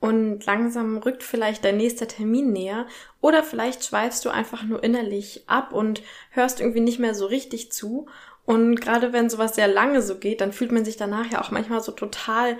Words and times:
und 0.00 0.44
langsam 0.44 0.98
rückt 0.98 1.22
vielleicht 1.22 1.64
dein 1.64 1.78
nächster 1.78 2.06
Termin 2.06 2.52
näher 2.52 2.86
oder 3.20 3.42
vielleicht 3.42 3.84
schweifst 3.84 4.24
du 4.24 4.30
einfach 4.30 4.62
nur 4.62 4.84
innerlich 4.84 5.44
ab 5.46 5.72
und 5.72 6.02
hörst 6.30 6.60
irgendwie 6.60 6.80
nicht 6.80 6.98
mehr 6.98 7.14
so 7.14 7.26
richtig 7.26 7.72
zu 7.72 8.06
und 8.46 8.80
gerade 8.80 9.12
wenn 9.12 9.28
sowas 9.28 9.56
sehr 9.56 9.68
lange 9.68 10.00
so 10.00 10.16
geht, 10.16 10.40
dann 10.40 10.52
fühlt 10.52 10.72
man 10.72 10.84
sich 10.84 10.96
danach 10.96 11.30
ja 11.30 11.42
auch 11.42 11.50
manchmal 11.50 11.82
so 11.82 11.92
total 11.92 12.56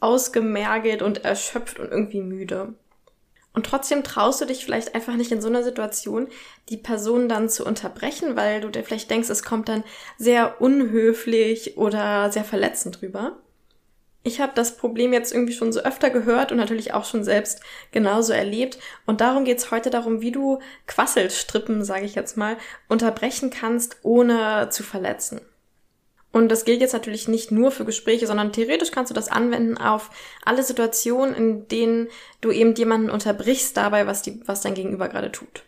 ausgemergelt 0.00 1.00
und 1.00 1.24
erschöpft 1.24 1.78
und 1.78 1.90
irgendwie 1.90 2.20
müde. 2.20 2.74
Und 3.54 3.66
trotzdem 3.66 4.02
traust 4.02 4.40
du 4.40 4.46
dich 4.46 4.64
vielleicht 4.64 4.94
einfach 4.94 5.14
nicht 5.14 5.30
in 5.30 5.40
so 5.40 5.48
einer 5.48 5.62
Situation, 5.62 6.28
die 6.70 6.76
Person 6.76 7.28
dann 7.28 7.48
zu 7.48 7.64
unterbrechen, 7.64 8.34
weil 8.34 8.62
du 8.62 8.68
dir 8.68 8.82
vielleicht 8.82 9.10
denkst, 9.10 9.28
es 9.28 9.44
kommt 9.44 9.68
dann 9.68 9.84
sehr 10.18 10.60
unhöflich 10.60 11.76
oder 11.76 12.32
sehr 12.32 12.44
verletzend 12.44 13.00
drüber. 13.00 13.36
Ich 14.24 14.40
habe 14.40 14.52
das 14.54 14.76
Problem 14.76 15.12
jetzt 15.12 15.32
irgendwie 15.32 15.52
schon 15.52 15.72
so 15.72 15.80
öfter 15.80 16.10
gehört 16.10 16.52
und 16.52 16.58
natürlich 16.58 16.94
auch 16.94 17.04
schon 17.04 17.24
selbst 17.24 17.60
genauso 17.90 18.32
erlebt. 18.32 18.78
Und 19.04 19.20
darum 19.20 19.44
geht's 19.44 19.70
heute 19.70 19.90
darum, 19.90 20.20
wie 20.20 20.30
du 20.30 20.60
Quasselstrippen, 20.86 21.84
sage 21.84 22.06
ich 22.06 22.14
jetzt 22.14 22.36
mal, 22.36 22.56
unterbrechen 22.88 23.50
kannst, 23.50 23.96
ohne 24.02 24.68
zu 24.70 24.84
verletzen. 24.84 25.40
Und 26.30 26.48
das 26.48 26.64
gilt 26.64 26.80
jetzt 26.80 26.94
natürlich 26.94 27.28
nicht 27.28 27.50
nur 27.50 27.70
für 27.70 27.84
Gespräche, 27.84 28.26
sondern 28.26 28.52
theoretisch 28.52 28.90
kannst 28.90 29.10
du 29.10 29.14
das 29.14 29.28
anwenden 29.28 29.76
auf 29.76 30.10
alle 30.44 30.62
Situationen, 30.62 31.34
in 31.34 31.68
denen 31.68 32.08
du 32.40 32.50
eben 32.50 32.74
jemanden 32.74 33.10
unterbrichst 33.10 33.76
dabei, 33.76 34.06
was, 34.06 34.22
die, 34.22 34.40
was 34.46 34.62
dein 34.62 34.74
Gegenüber 34.74 35.08
gerade 35.08 35.30
tut. 35.30 35.64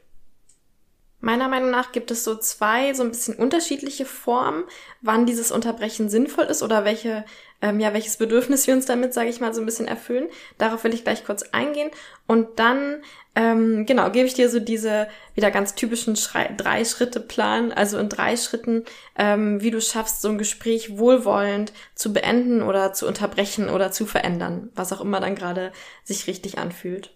Meiner 1.24 1.48
Meinung 1.48 1.70
nach 1.70 1.90
gibt 1.90 2.10
es 2.10 2.22
so 2.22 2.36
zwei 2.36 2.92
so 2.92 3.02
ein 3.02 3.08
bisschen 3.08 3.36
unterschiedliche 3.36 4.04
Formen, 4.04 4.64
wann 5.00 5.24
dieses 5.24 5.50
Unterbrechen 5.50 6.10
sinnvoll 6.10 6.44
ist 6.44 6.62
oder 6.62 6.84
welche, 6.84 7.24
ähm, 7.62 7.80
ja, 7.80 7.94
welches 7.94 8.18
Bedürfnis 8.18 8.66
wir 8.66 8.74
uns 8.74 8.84
damit, 8.84 9.14
sage 9.14 9.30
ich 9.30 9.40
mal, 9.40 9.54
so 9.54 9.62
ein 9.62 9.64
bisschen 9.64 9.88
erfüllen. 9.88 10.28
Darauf 10.58 10.84
will 10.84 10.92
ich 10.92 11.02
gleich 11.02 11.24
kurz 11.24 11.42
eingehen. 11.44 11.90
Und 12.26 12.58
dann, 12.58 13.00
ähm, 13.34 13.86
genau, 13.86 14.10
gebe 14.10 14.26
ich 14.26 14.34
dir 14.34 14.50
so 14.50 14.60
diese 14.60 15.08
wieder 15.34 15.50
ganz 15.50 15.74
typischen 15.74 16.12
Drei-Schritte-Plan, 16.12 17.72
also 17.72 17.96
in 17.96 18.10
drei 18.10 18.36
Schritten, 18.36 18.84
ähm, 19.16 19.62
wie 19.62 19.70
du 19.70 19.80
schaffst, 19.80 20.20
so 20.20 20.28
ein 20.28 20.36
Gespräch 20.36 20.98
wohlwollend 20.98 21.72
zu 21.94 22.12
beenden 22.12 22.60
oder 22.60 22.92
zu 22.92 23.06
unterbrechen 23.06 23.70
oder 23.70 23.90
zu 23.90 24.04
verändern, 24.04 24.68
was 24.74 24.92
auch 24.92 25.00
immer 25.00 25.20
dann 25.20 25.36
gerade 25.36 25.72
sich 26.04 26.26
richtig 26.26 26.58
anfühlt. 26.58 27.14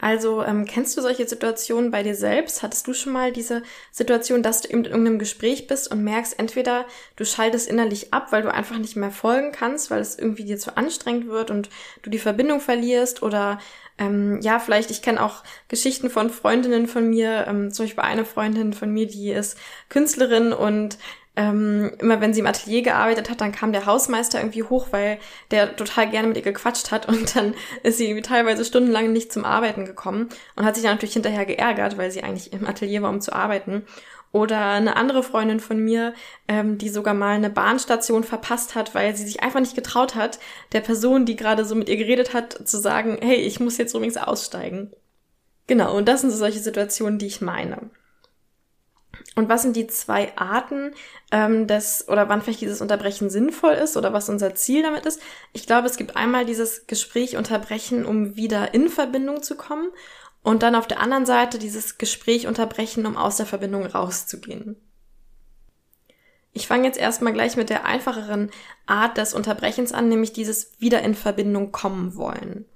Also 0.00 0.42
ähm, 0.42 0.64
kennst 0.64 0.96
du 0.96 1.00
solche 1.00 1.26
Situationen 1.26 1.90
bei 1.90 2.02
dir 2.02 2.16
selbst? 2.16 2.62
Hattest 2.62 2.86
du 2.86 2.94
schon 2.94 3.12
mal 3.12 3.32
diese 3.32 3.62
Situation, 3.92 4.42
dass 4.42 4.60
du 4.60 4.68
in 4.68 4.84
irgendeinem 4.84 5.18
Gespräch 5.18 5.66
bist 5.66 5.90
und 5.90 6.02
merkst, 6.02 6.38
entweder 6.38 6.84
du 7.16 7.24
schaltest 7.24 7.68
innerlich 7.68 8.12
ab, 8.12 8.32
weil 8.32 8.42
du 8.42 8.52
einfach 8.52 8.76
nicht 8.78 8.96
mehr 8.96 9.12
folgen 9.12 9.52
kannst, 9.52 9.90
weil 9.90 10.00
es 10.00 10.18
irgendwie 10.18 10.44
dir 10.44 10.58
zu 10.58 10.76
anstrengend 10.76 11.28
wird 11.28 11.50
und 11.50 11.70
du 12.02 12.10
die 12.10 12.18
Verbindung 12.18 12.60
verlierst 12.60 13.22
oder 13.22 13.60
ähm, 13.96 14.40
ja, 14.42 14.58
vielleicht, 14.58 14.90
ich 14.90 15.02
kenne 15.02 15.22
auch 15.22 15.44
Geschichten 15.68 16.10
von 16.10 16.28
Freundinnen 16.28 16.88
von 16.88 17.08
mir, 17.08 17.46
ähm, 17.46 17.70
zum 17.70 17.86
Beispiel 17.86 18.02
eine 18.02 18.24
Freundin 18.24 18.72
von 18.72 18.90
mir, 18.90 19.06
die 19.06 19.30
ist 19.30 19.56
Künstlerin 19.88 20.52
und 20.52 20.98
ähm, 21.36 21.92
immer 21.98 22.20
wenn 22.20 22.32
sie 22.32 22.40
im 22.40 22.46
Atelier 22.46 22.82
gearbeitet 22.82 23.28
hat, 23.28 23.40
dann 23.40 23.52
kam 23.52 23.72
der 23.72 23.86
Hausmeister 23.86 24.38
irgendwie 24.38 24.62
hoch, 24.62 24.88
weil 24.92 25.18
der 25.50 25.74
total 25.74 26.08
gerne 26.10 26.28
mit 26.28 26.36
ihr 26.36 26.42
gequatscht 26.42 26.92
hat 26.92 27.08
und 27.08 27.34
dann 27.34 27.54
ist 27.82 27.98
sie 27.98 28.20
teilweise 28.22 28.64
stundenlang 28.64 29.12
nicht 29.12 29.32
zum 29.32 29.44
Arbeiten 29.44 29.84
gekommen 29.84 30.28
und 30.54 30.64
hat 30.64 30.76
sich 30.76 30.84
dann 30.84 30.94
natürlich 30.94 31.14
hinterher 31.14 31.46
geärgert, 31.46 31.98
weil 31.98 32.10
sie 32.10 32.22
eigentlich 32.22 32.52
im 32.52 32.66
Atelier 32.66 33.02
war, 33.02 33.10
um 33.10 33.20
zu 33.20 33.32
arbeiten. 33.32 33.84
Oder 34.30 34.70
eine 34.70 34.96
andere 34.96 35.22
Freundin 35.22 35.60
von 35.60 35.78
mir, 35.78 36.12
ähm, 36.48 36.76
die 36.76 36.88
sogar 36.88 37.14
mal 37.14 37.36
eine 37.36 37.50
Bahnstation 37.50 38.24
verpasst 38.24 38.74
hat, 38.74 38.92
weil 38.92 39.14
sie 39.14 39.24
sich 39.24 39.44
einfach 39.44 39.60
nicht 39.60 39.76
getraut 39.76 40.16
hat, 40.16 40.40
der 40.72 40.80
Person, 40.80 41.24
die 41.24 41.36
gerade 41.36 41.64
so 41.64 41.76
mit 41.76 41.88
ihr 41.88 41.96
geredet 41.96 42.34
hat, 42.34 42.66
zu 42.66 42.78
sagen, 42.78 43.18
hey, 43.20 43.36
ich 43.36 43.60
muss 43.60 43.78
jetzt 43.78 43.94
übrigens 43.94 44.16
aussteigen. 44.16 44.90
Genau, 45.68 45.96
und 45.96 46.08
das 46.08 46.22
sind 46.22 46.30
so 46.30 46.36
solche 46.36 46.58
Situationen, 46.58 47.20
die 47.20 47.26
ich 47.26 47.42
meine. 47.42 47.90
Und 49.34 49.48
was 49.48 49.62
sind 49.62 49.76
die 49.76 49.86
zwei 49.86 50.36
Arten 50.36 50.92
ähm, 51.32 51.66
des 51.66 52.08
oder 52.08 52.28
wann 52.28 52.42
vielleicht 52.42 52.60
dieses 52.60 52.80
Unterbrechen 52.80 53.30
sinnvoll 53.30 53.72
ist 53.72 53.96
oder 53.96 54.12
was 54.12 54.28
unser 54.28 54.54
Ziel 54.54 54.82
damit 54.82 55.06
ist? 55.06 55.20
Ich 55.52 55.66
glaube, 55.66 55.86
es 55.86 55.96
gibt 55.96 56.16
einmal 56.16 56.44
dieses 56.44 56.86
Gespräch 56.86 57.36
unterbrechen, 57.36 58.06
um 58.06 58.36
wieder 58.36 58.74
in 58.74 58.88
Verbindung 58.88 59.42
zu 59.42 59.56
kommen 59.56 59.90
und 60.42 60.62
dann 60.62 60.74
auf 60.74 60.86
der 60.86 61.00
anderen 61.00 61.26
Seite 61.26 61.58
dieses 61.58 61.98
Gespräch 61.98 62.46
unterbrechen, 62.46 63.06
um 63.06 63.16
aus 63.16 63.36
der 63.36 63.46
Verbindung 63.46 63.86
rauszugehen. 63.86 64.76
Ich 66.52 66.68
fange 66.68 66.86
jetzt 66.86 66.98
erstmal 66.98 67.32
gleich 67.32 67.56
mit 67.56 67.68
der 67.68 67.84
einfacheren 67.84 68.50
Art 68.86 69.18
des 69.18 69.34
Unterbrechens 69.34 69.92
an, 69.92 70.08
nämlich 70.08 70.32
dieses 70.32 70.70
wieder 70.78 71.02
in 71.02 71.16
Verbindung 71.16 71.72
kommen 71.72 72.14
wollen 72.14 72.66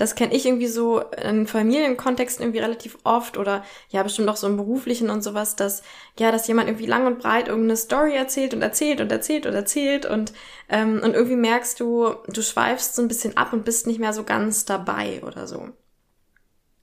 das 0.00 0.14
kenne 0.14 0.34
ich 0.34 0.46
irgendwie 0.46 0.66
so 0.66 1.00
in 1.00 1.46
Familienkontexten 1.46 2.42
irgendwie 2.42 2.60
relativ 2.60 2.96
oft 3.04 3.36
oder 3.36 3.62
ja 3.90 4.02
bestimmt 4.02 4.30
auch 4.30 4.36
so 4.36 4.46
im 4.46 4.56
beruflichen 4.56 5.10
und 5.10 5.22
sowas, 5.22 5.56
dass 5.56 5.82
ja, 6.18 6.32
dass 6.32 6.48
jemand 6.48 6.68
irgendwie 6.68 6.86
lang 6.86 7.06
und 7.06 7.18
breit 7.18 7.48
irgendeine 7.48 7.76
Story 7.76 8.14
erzählt 8.16 8.54
und 8.54 8.62
erzählt 8.62 9.02
und 9.02 9.12
erzählt 9.12 9.44
und 9.44 9.54
erzählt 9.54 10.06
und 10.06 10.32
ähm, 10.70 11.00
und 11.04 11.14
irgendwie 11.14 11.36
merkst 11.36 11.78
du, 11.80 12.14
du 12.28 12.42
schweifst 12.42 12.96
so 12.96 13.02
ein 13.02 13.08
bisschen 13.08 13.36
ab 13.36 13.52
und 13.52 13.64
bist 13.64 13.86
nicht 13.86 14.00
mehr 14.00 14.14
so 14.14 14.24
ganz 14.24 14.64
dabei 14.64 15.22
oder 15.22 15.46
so. 15.46 15.68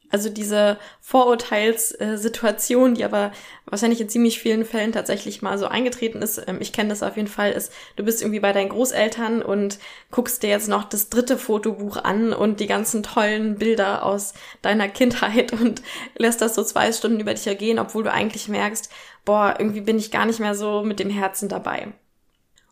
Also 0.10 0.30
diese 0.30 0.78
Vorurteilssituation, 1.02 2.96
die 2.96 3.04
aber 3.04 3.34
wahrscheinlich 3.66 4.00
in 4.00 4.08
ziemlich 4.08 4.40
vielen 4.40 4.64
Fällen 4.64 4.94
tatsächlich 4.94 5.42
mal 5.42 5.58
so 5.58 5.68
eingetreten 5.68 6.22
ist, 6.22 6.42
ähm, 6.48 6.60
ich 6.62 6.72
kenne 6.72 6.90
das 6.90 7.04
auf 7.04 7.18
jeden 7.18 7.28
Fall, 7.28 7.52
ist, 7.52 7.74
du 7.98 8.06
bist 8.06 8.22
irgendwie 8.22 8.40
bei 8.40 8.54
deinen 8.54 8.70
Großeltern 8.70 9.42
und 9.42 9.80
guckst 10.10 10.44
dir 10.44 10.50
jetzt 10.50 10.70
noch 10.70 10.86
das 10.86 11.10
dritte 11.10 11.38
Fotobuch 11.38 11.98
an 11.98 12.32
und 12.32 12.62
die 12.62 12.68
ganzen 12.68 13.04
tollen 13.04 13.58
Bilder 13.58 14.06
aus 14.06 14.34
deiner 14.62 14.88
Kindheit 14.88 15.52
und 15.52 15.82
lässt 16.16 16.42
das 16.42 16.56
so 16.56 16.64
zwei 16.64 16.94
Stunden 16.94 17.20
über 17.20 17.34
dich 17.34 17.48
ergehen, 17.48 17.78
obwohl 17.78 18.04
du 18.04 18.12
eigentlich 18.12 18.48
merkst, 18.48 18.90
boah, 19.26 19.56
irgendwie 19.60 19.82
bin 19.82 19.98
ich 19.98 20.12
gar 20.12 20.26
nicht 20.26 20.40
mehr 20.40 20.56
so 20.56 20.84
mit 20.84 21.00
dem 21.00 21.10
Herzen 21.10 21.50
dabei. 21.50 21.90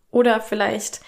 Oder 0.10 0.40
vielleicht 0.40 1.02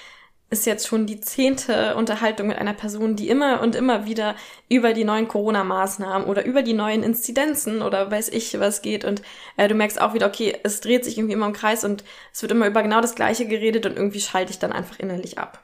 ist 0.49 0.65
jetzt 0.65 0.87
schon 0.87 1.05
die 1.05 1.19
zehnte 1.19 1.95
Unterhaltung 1.95 2.47
mit 2.47 2.57
einer 2.57 2.73
Person, 2.73 3.15
die 3.15 3.27
immer 3.27 3.61
und 3.61 3.75
immer 3.75 4.05
wieder 4.05 4.35
über 4.69 4.93
die 4.93 5.03
neuen 5.03 5.27
Corona-Maßnahmen 5.27 6.27
oder 6.27 6.45
über 6.45 6.61
die 6.61 6.73
neuen 6.73 7.03
Inzidenzen 7.03 7.81
oder 7.81 8.09
weiß 8.09 8.29
ich 8.29 8.57
was 8.59 8.81
geht 8.81 9.03
und 9.03 9.21
äh, 9.57 9.67
du 9.67 9.75
merkst 9.75 9.99
auch 9.99 10.13
wieder, 10.13 10.27
okay, 10.27 10.57
es 10.63 10.79
dreht 10.79 11.03
sich 11.03 11.17
irgendwie 11.17 11.33
immer 11.33 11.47
im 11.47 11.53
Kreis 11.53 11.83
und 11.83 12.03
es 12.33 12.41
wird 12.41 12.51
immer 12.51 12.67
über 12.67 12.81
genau 12.81 13.01
das 13.01 13.15
Gleiche 13.15 13.45
geredet 13.45 13.85
und 13.85 13.97
irgendwie 13.97 14.21
schalte 14.21 14.51
ich 14.51 14.59
dann 14.59 14.71
einfach 14.71 14.99
innerlich 14.99 15.37
ab. 15.37 15.63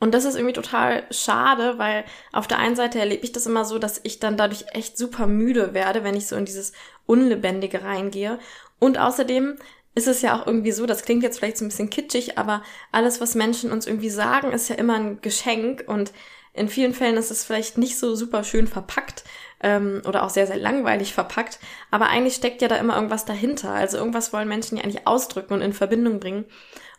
Und 0.00 0.14
das 0.14 0.24
ist 0.24 0.36
irgendwie 0.36 0.54
total 0.54 1.02
schade, 1.10 1.78
weil 1.78 2.04
auf 2.32 2.46
der 2.46 2.58
einen 2.58 2.76
Seite 2.76 3.00
erlebe 3.00 3.24
ich 3.24 3.32
das 3.32 3.46
immer 3.46 3.64
so, 3.64 3.80
dass 3.80 4.00
ich 4.04 4.20
dann 4.20 4.36
dadurch 4.36 4.66
echt 4.72 4.96
super 4.96 5.26
müde 5.26 5.74
werde, 5.74 6.04
wenn 6.04 6.16
ich 6.16 6.28
so 6.28 6.36
in 6.36 6.44
dieses 6.44 6.72
Unlebendige 7.06 7.82
reingehe. 7.82 8.38
Und 8.78 8.96
außerdem 8.96 9.56
ist 9.98 10.06
es 10.06 10.22
ja 10.22 10.40
auch 10.40 10.46
irgendwie 10.46 10.70
so, 10.70 10.86
das 10.86 11.02
klingt 11.02 11.24
jetzt 11.24 11.38
vielleicht 11.38 11.58
so 11.58 11.64
ein 11.64 11.68
bisschen 11.68 11.90
kitschig, 11.90 12.38
aber 12.38 12.62
alles, 12.92 13.20
was 13.20 13.34
Menschen 13.34 13.72
uns 13.72 13.86
irgendwie 13.86 14.10
sagen, 14.10 14.52
ist 14.52 14.68
ja 14.68 14.76
immer 14.76 14.94
ein 14.94 15.20
Geschenk 15.20 15.84
und 15.88 16.12
in 16.54 16.68
vielen 16.68 16.94
Fällen 16.94 17.16
ist 17.16 17.32
es 17.32 17.44
vielleicht 17.44 17.78
nicht 17.78 17.98
so 17.98 18.14
super 18.14 18.44
schön 18.44 18.68
verpackt 18.68 19.24
ähm, 19.60 20.02
oder 20.06 20.22
auch 20.22 20.30
sehr, 20.30 20.46
sehr 20.46 20.56
langweilig 20.56 21.14
verpackt, 21.14 21.58
aber 21.90 22.08
eigentlich 22.08 22.36
steckt 22.36 22.62
ja 22.62 22.68
da 22.68 22.76
immer 22.76 22.94
irgendwas 22.94 23.24
dahinter. 23.24 23.72
Also 23.72 23.98
irgendwas 23.98 24.32
wollen 24.32 24.48
Menschen 24.48 24.76
ja 24.76 24.84
eigentlich 24.84 25.06
ausdrücken 25.06 25.54
und 25.54 25.62
in 25.62 25.72
Verbindung 25.72 26.20
bringen. 26.20 26.44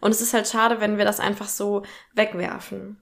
Und 0.02 0.12
es 0.12 0.22
ist 0.22 0.34
halt 0.34 0.48
schade, 0.48 0.82
wenn 0.82 0.98
wir 0.98 1.06
das 1.06 1.22
einfach 1.22 1.48
so 1.48 1.84
wegwerfen. 2.14 3.02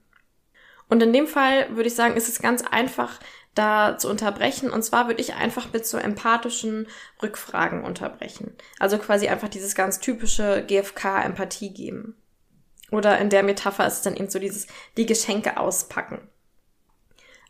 Und 0.88 1.02
in 1.02 1.12
dem 1.12 1.26
Fall 1.26 1.74
würde 1.76 1.88
ich 1.88 1.94
sagen, 1.94 2.16
ist 2.16 2.28
es 2.28 2.40
ganz 2.40 2.62
einfach, 2.62 3.18
da 3.54 3.98
zu 3.98 4.08
unterbrechen. 4.08 4.70
Und 4.70 4.82
zwar 4.82 5.08
würde 5.08 5.20
ich 5.20 5.34
einfach 5.34 5.72
mit 5.72 5.86
so 5.86 5.98
empathischen 5.98 6.86
Rückfragen 7.22 7.84
unterbrechen. 7.84 8.54
Also 8.78 8.98
quasi 8.98 9.28
einfach 9.28 9.48
dieses 9.48 9.74
ganz 9.74 10.00
typische 10.00 10.64
GFK-Empathie 10.66 11.72
geben. 11.72 12.16
Oder 12.90 13.18
in 13.18 13.30
der 13.30 13.42
Metapher 13.42 13.86
ist 13.86 13.94
es 13.94 14.02
dann 14.02 14.16
eben 14.16 14.30
so 14.30 14.38
dieses, 14.38 14.66
die 14.96 15.06
Geschenke 15.06 15.58
auspacken. 15.58 16.20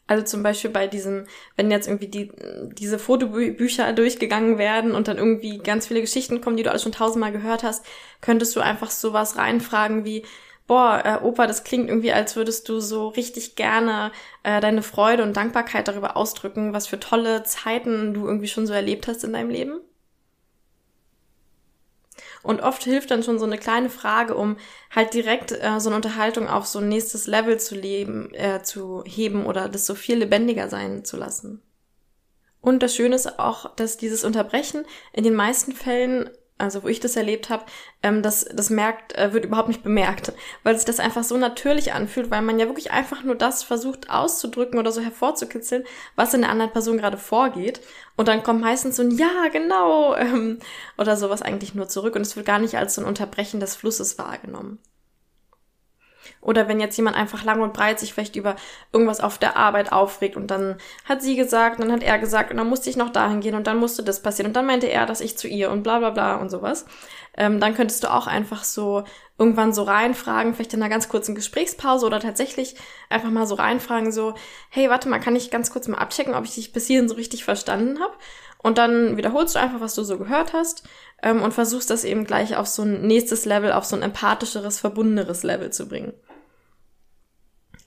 Also 0.09 0.25
zum 0.25 0.43
Beispiel 0.43 0.71
bei 0.71 0.87
diesem, 0.87 1.27
wenn 1.57 1.71
jetzt 1.71 1.87
irgendwie 1.87 2.09
die, 2.09 2.33
diese 2.73 2.99
Fotobücher 2.99 3.93
durchgegangen 3.93 4.57
werden 4.57 4.93
und 4.93 5.07
dann 5.07 5.19
irgendwie 5.19 5.59
ganz 5.59 5.87
viele 5.87 6.01
Geschichten 6.01 6.41
kommen, 6.41 6.57
die 6.57 6.63
du 6.63 6.71
alles 6.71 6.83
schon 6.83 6.93
tausendmal 6.93 7.31
gehört 7.31 7.63
hast, 7.63 7.85
könntest 8.23 8.57
du 8.57 8.61
einfach 8.61 8.91
sowas 8.91 9.37
reinfragen 9.37 10.07
wie, 10.07 10.25
boah, 10.69 11.03
äh, 11.05 11.25
Opa, 11.25 11.49
das 11.49 11.65
klingt 11.65 11.89
irgendwie, 11.89 12.13
als 12.13 12.37
würdest 12.37 12.69
du 12.69 12.79
so 12.79 13.09
richtig 13.09 13.57
gerne 13.57 14.13
äh, 14.45 14.61
deine 14.61 14.83
Freude 14.83 15.25
und 15.25 15.37
Dankbarkeit 15.37 15.89
darüber 15.89 16.17
ausdrücken, 16.17 16.73
was 16.73 16.87
für 16.87 17.01
tolle 17.01 17.43
Zeiten 17.43 18.15
du 18.15 18.27
irgendwie 18.27 18.47
schon 18.47 18.67
so 18.69 18.73
erlebt 18.73 19.09
hast 19.09 19.25
in 19.25 19.33
deinem 19.33 19.51
Leben? 19.51 19.81
Und 22.43 22.61
oft 22.61 22.85
hilft 22.85 23.11
dann 23.11 23.23
schon 23.23 23.39
so 23.39 23.47
eine 23.47 23.59
kleine 23.59 23.91
Frage, 23.91 24.37
um 24.37 24.57
halt 24.95 25.13
direkt 25.15 25.53
äh, 25.53 25.81
so 25.81 25.89
eine 25.89 25.97
Unterhaltung 25.97 26.49
auf 26.49 26.67
so 26.67 26.79
ein 26.79 26.89
nächstes 26.89 27.27
Level 27.27 27.59
zu 27.59 27.75
leben, 27.75 28.33
äh, 28.35 28.63
zu 28.63 29.03
heben 29.07 29.47
oder 29.47 29.69
das 29.69 29.87
so 29.87 29.95
viel 29.95 30.19
lebendiger 30.19 30.69
sein 30.69 31.05
zu 31.05 31.17
lassen. 31.17 31.63
Und 32.61 32.83
das 32.83 32.95
Schöne 32.95 33.15
ist 33.15 33.39
auch, 33.39 33.75
dass 33.77 33.97
dieses 33.97 34.25
Unterbrechen 34.25 34.85
in 35.13 35.25
den 35.25 35.35
meisten 35.35 35.73
Fällen 35.73 36.31
also 36.59 36.83
wo 36.83 36.89
ich 36.89 37.01
das 37.01 37.17
erlebt 37.17 37.51
habe, 37.51 37.65
ähm, 38.03 38.23
das, 38.23 38.45
das 38.45 38.71
merkt, 38.71 39.17
äh, 39.17 39.33
wird 39.33 39.45
überhaupt 39.45 39.69
nicht 39.69 39.83
bemerkt, 39.83 40.33
weil 40.65 40.77
sich 40.77 40.85
das 40.85 41.01
einfach 41.01 41.25
so 41.25 41.37
natürlich 41.37 41.93
anfühlt, 41.93 42.31
weil 42.31 42.43
man 42.43 42.59
ja 42.59 42.67
wirklich 42.67 42.91
einfach 42.91 43.23
nur 43.23 43.37
das 43.37 43.63
versucht 43.63 44.11
auszudrücken 44.11 44.79
oder 44.79 44.93
so 44.93 45.01
hervorzukitzeln, 45.01 45.85
was 46.17 46.35
in 46.35 46.43
der 46.43 46.51
anderen 46.51 46.73
Person 46.73 46.99
gerade 46.99 47.17
vorgeht. 47.17 47.81
Und 48.17 48.29
dann 48.29 48.43
kommt 48.43 48.61
meistens 48.61 48.97
so 48.97 49.03
ein 49.03 49.13
Ja, 49.13 49.49
genau, 49.53 50.15
ähm, 50.17 50.59
oder 50.99 51.17
sowas 51.17 51.43
eigentlich 51.43 51.75
nur 51.75 51.89
zurück 51.89 52.17
und 52.17 52.23
es 52.23 52.37
wird 52.37 52.47
gar 52.47 52.59
nicht 52.59 52.77
als 52.77 52.97
so 52.97 53.03
ein 53.03 53.07
Unterbrechen 53.07 53.61
des 53.61 53.77
Flusses 53.77 54.19
wahrgenommen. 54.19 54.79
Oder 56.41 56.69
wenn 56.69 56.81
jetzt 56.81 56.97
jemand 56.97 57.17
einfach 57.17 57.45
lang 57.45 57.61
und 57.61 57.73
breit 57.73 57.99
sich 57.99 58.13
vielleicht 58.13 58.37
über 58.37 58.57
irgendwas 58.93 59.21
auf 59.21 59.39
der 59.39 59.57
Arbeit 59.57 59.93
aufregt 59.93 60.37
und 60.37 60.51
dann 60.51 60.77
hat 61.05 61.23
sie 61.23 61.37
gesagt, 61.37 61.81
dann 61.81 61.93
hat 61.93 62.03
er 62.03 62.19
gesagt 62.19 62.51
und 62.51 62.57
dann 62.57 62.69
musste 62.69 62.91
ich 62.91 62.97
noch 62.97 63.11
dahin 63.11 63.41
gehen 63.41 63.55
und 63.55 63.67
dann 63.67 63.79
musste 63.79 64.03
das 64.03 64.23
passieren 64.23 64.51
und 64.51 64.57
dann 64.57 64.67
meinte 64.67 64.87
er, 64.87 65.07
dass 65.07 65.21
ich 65.21 65.39
zu 65.39 65.49
ihr 65.49 65.71
und 65.71 65.83
bla 65.83 65.99
bla 65.99 66.11
bla 66.11 66.37
und 66.37 66.51
sowas. 66.51 66.87
Ähm, 67.37 67.61
dann 67.61 67.75
könntest 67.75 68.03
du 68.05 68.13
auch 68.13 68.27
einfach 68.27 68.65
so 68.65 69.05
irgendwann 69.39 69.73
so 69.73 69.85
reinfragen, 69.85 70.55
vielleicht 70.55 70.75
in 70.75 70.83
einer 70.83 70.91
ganz 70.91 71.09
kurzen 71.09 71.35
Gesprächspause 71.35 72.05
oder 72.05 72.19
tatsächlich 72.21 72.75
einfach 73.09 73.31
mal 73.31 73.47
so 73.47 73.55
reinfragen, 73.55 74.11
so, 74.11 74.35
hey, 74.69 74.91
warte 74.91 75.09
mal, 75.09 75.21
kann 75.21 75.37
ich 75.37 75.51
ganz 75.51 75.71
kurz 75.71 75.87
mal 75.87 75.99
abchecken, 75.99 76.35
ob 76.35 76.45
ich 76.45 76.57
dich 76.57 76.73
bis 76.73 76.89
hierhin 76.89 77.09
so 77.09 77.15
richtig 77.15 77.45
verstanden 77.45 78.01
habe? 78.01 78.13
Und 78.61 78.77
dann 78.77 79.17
wiederholst 79.17 79.55
du 79.55 79.61
einfach, 79.61 79.81
was 79.81 79.95
du 79.95 80.03
so 80.03 80.19
gehört 80.19 80.53
hast 80.53 80.83
ähm, 81.23 81.43
und 81.43 81.55
versuchst 81.55 81.91
das 81.91 82.05
eben 82.05 82.25
gleich 82.25 82.57
auf 82.57 82.67
so 82.67 82.83
ein 82.83 83.07
nächstes 83.07 83.45
Level, 83.45 83.71
auf 83.71 83.85
so 83.85 83.95
ein 83.95 84.03
empathischeres, 84.03 84.81
verbundeneres 84.81 85.45
Level 85.45 85.71
zu 85.71 85.89
bringen. 85.89 86.13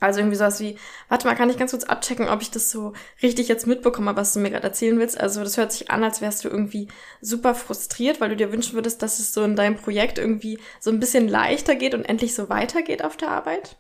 Also 0.02 0.20
irgendwie 0.20 0.36
sowas 0.36 0.60
wie, 0.60 0.78
warte 1.10 1.28
mal, 1.28 1.36
kann 1.36 1.52
ich 1.52 1.58
ganz 1.58 1.72
kurz 1.72 1.84
abchecken, 1.84 2.28
ob 2.28 2.42
ich 2.42 2.50
das 2.50 2.72
so 2.72 2.94
richtig 3.22 3.48
jetzt 3.48 3.68
mitbekomme, 3.68 4.16
was 4.16 4.34
du 4.34 4.40
mir 4.40 4.50
gerade 4.50 4.64
erzählen 4.64 4.98
willst. 4.98 5.22
Also 5.22 5.44
das 5.44 5.58
hört 5.58 5.72
sich 5.72 5.92
an, 5.92 6.04
als 6.04 6.22
wärst 6.22 6.44
du 6.44 6.50
irgendwie 6.50 6.88
super 7.22 7.54
frustriert, 7.54 8.20
weil 8.20 8.30
du 8.30 8.36
dir 8.36 8.52
wünschen 8.52 8.74
würdest, 8.74 9.04
dass 9.04 9.20
es 9.20 9.32
so 9.32 9.44
in 9.44 9.56
deinem 9.56 9.76
Projekt 9.76 10.18
irgendwie 10.18 10.60
so 10.80 10.90
ein 10.90 11.00
bisschen 11.00 11.28
leichter 11.28 11.76
geht 11.76 11.94
und 11.94 12.04
endlich 12.04 12.34
so 12.34 12.50
weitergeht 12.50 13.06
auf 13.06 13.16
der 13.16 13.30
Arbeit. 13.30 13.78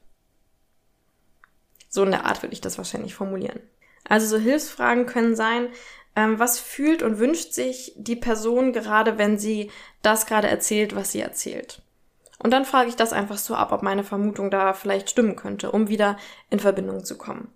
So 1.89 2.03
in 2.03 2.11
der 2.11 2.25
Art 2.25 2.43
würde 2.43 2.53
ich 2.53 2.61
das 2.61 2.77
wahrscheinlich 2.77 3.15
formulieren. 3.15 3.59
Also 4.07 4.27
so 4.27 4.37
Hilfsfragen 4.37 5.07
können 5.07 5.35
sein, 5.35 5.69
ähm, 6.15 6.37
was 6.37 6.59
fühlt 6.59 7.01
und 7.01 7.17
wünscht 7.17 7.53
sich 7.53 7.93
die 7.95 8.15
Person 8.15 8.73
gerade, 8.73 9.17
wenn 9.17 9.39
sie 9.39 9.71
das 10.03 10.27
gerade 10.27 10.49
erzählt, 10.49 10.95
was 10.95 11.13
sie 11.13 11.21
erzählt. 11.21 11.81
Und 12.43 12.51
dann 12.51 12.65
frage 12.65 12.89
ich 12.89 12.95
das 12.95 13.13
einfach 13.13 13.37
so 13.37 13.53
ab, 13.55 13.71
ob 13.71 13.83
meine 13.83 14.03
Vermutung 14.03 14.49
da 14.49 14.73
vielleicht 14.73 15.09
stimmen 15.09 15.35
könnte, 15.35 15.71
um 15.71 15.89
wieder 15.89 16.17
in 16.49 16.59
Verbindung 16.59 17.05
zu 17.05 17.17
kommen. 17.17 17.53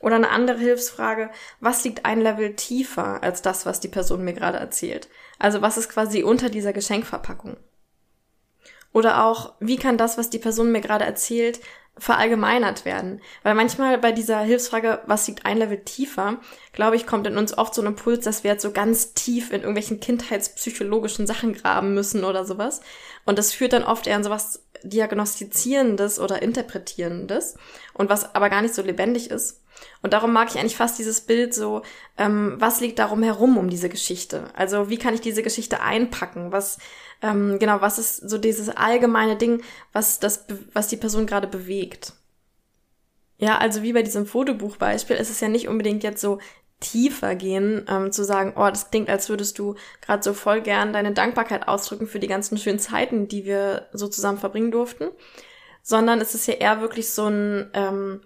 Oder 0.00 0.16
eine 0.16 0.30
andere 0.30 0.58
Hilfsfrage, 0.58 1.30
was 1.60 1.82
liegt 1.84 2.04
ein 2.04 2.20
Level 2.20 2.54
tiefer 2.54 3.22
als 3.22 3.42
das, 3.42 3.66
was 3.66 3.80
die 3.80 3.88
Person 3.88 4.24
mir 4.24 4.34
gerade 4.34 4.58
erzählt? 4.58 5.08
Also 5.38 5.62
was 5.62 5.76
ist 5.76 5.88
quasi 5.88 6.22
unter 6.22 6.50
dieser 6.50 6.72
Geschenkverpackung? 6.72 7.56
Oder 8.92 9.24
auch, 9.24 9.54
wie 9.60 9.76
kann 9.76 9.98
das, 9.98 10.18
was 10.18 10.30
die 10.30 10.38
Person 10.38 10.72
mir 10.72 10.80
gerade 10.80 11.04
erzählt, 11.04 11.60
verallgemeinert 11.98 12.84
werden. 12.84 13.20
Weil 13.42 13.54
manchmal 13.54 13.98
bei 13.98 14.12
dieser 14.12 14.40
Hilfsfrage, 14.40 15.00
was 15.06 15.26
liegt 15.26 15.44
ein 15.44 15.58
Level 15.58 15.78
tiefer, 15.78 16.38
glaube 16.72 16.96
ich, 16.96 17.06
kommt 17.06 17.26
in 17.26 17.36
uns 17.36 17.56
oft 17.56 17.74
so 17.74 17.82
ein 17.82 17.88
Impuls, 17.88 18.24
dass 18.24 18.44
wir 18.44 18.52
jetzt 18.52 18.62
so 18.62 18.72
ganz 18.72 19.14
tief 19.14 19.50
in 19.50 19.60
irgendwelchen 19.60 20.00
kindheitspsychologischen 20.00 21.26
Sachen 21.26 21.52
graben 21.52 21.94
müssen 21.94 22.24
oder 22.24 22.44
sowas. 22.44 22.80
Und 23.24 23.38
das 23.38 23.52
führt 23.52 23.72
dann 23.72 23.84
oft 23.84 24.06
eher 24.06 24.16
in 24.16 24.24
sowas 24.24 24.64
Diagnostizierendes 24.82 26.20
oder 26.20 26.40
Interpretierendes 26.42 27.56
und 27.94 28.08
was 28.08 28.34
aber 28.34 28.48
gar 28.50 28.62
nicht 28.62 28.74
so 28.74 28.82
lebendig 28.82 29.30
ist. 29.30 29.60
Und 30.02 30.12
darum 30.12 30.32
mag 30.32 30.48
ich 30.48 30.58
eigentlich 30.58 30.76
fast 30.76 30.98
dieses 30.98 31.20
Bild 31.20 31.54
so, 31.54 31.82
ähm, 32.16 32.56
was 32.58 32.80
liegt 32.80 32.98
darum 32.98 33.22
herum 33.22 33.56
um 33.56 33.68
diese 33.68 33.88
Geschichte? 33.88 34.50
Also 34.54 34.90
wie 34.90 34.98
kann 34.98 35.14
ich 35.14 35.20
diese 35.20 35.42
Geschichte 35.42 35.80
einpacken? 35.80 36.52
Was, 36.52 36.78
ähm, 37.22 37.58
genau, 37.58 37.80
was 37.80 37.98
ist 37.98 38.28
so 38.28 38.38
dieses 38.38 38.68
allgemeine 38.68 39.36
Ding, 39.36 39.62
was 39.92 40.20
das, 40.20 40.46
was 40.72 40.88
die 40.88 40.96
Person 40.96 41.26
gerade 41.26 41.48
bewegt? 41.48 42.12
Ja, 43.38 43.58
also 43.58 43.82
wie 43.82 43.92
bei 43.92 44.02
diesem 44.02 44.26
Fotobuchbeispiel 44.26 45.16
ist 45.16 45.30
es 45.30 45.40
ja 45.40 45.48
nicht 45.48 45.68
unbedingt 45.68 46.02
jetzt 46.02 46.20
so 46.20 46.38
tiefer 46.80 47.34
gehen, 47.34 47.84
ähm, 47.88 48.12
zu 48.12 48.24
sagen, 48.24 48.52
oh, 48.56 48.68
das 48.68 48.90
klingt, 48.90 49.08
als 49.08 49.28
würdest 49.28 49.58
du 49.58 49.74
gerade 50.00 50.22
so 50.22 50.32
voll 50.32 50.60
gern 50.60 50.92
deine 50.92 51.12
Dankbarkeit 51.12 51.66
ausdrücken 51.66 52.06
für 52.06 52.20
die 52.20 52.28
ganzen 52.28 52.56
schönen 52.56 52.78
Zeiten, 52.78 53.26
die 53.26 53.44
wir 53.44 53.88
so 53.92 54.06
zusammen 54.08 54.38
verbringen 54.38 54.70
durften, 54.70 55.08
sondern 55.82 56.20
es 56.20 56.34
ist 56.34 56.46
ja 56.46 56.54
eher 56.54 56.80
wirklich 56.80 57.10
so 57.10 57.26
ein 57.26 57.70
ähm, 57.74 58.20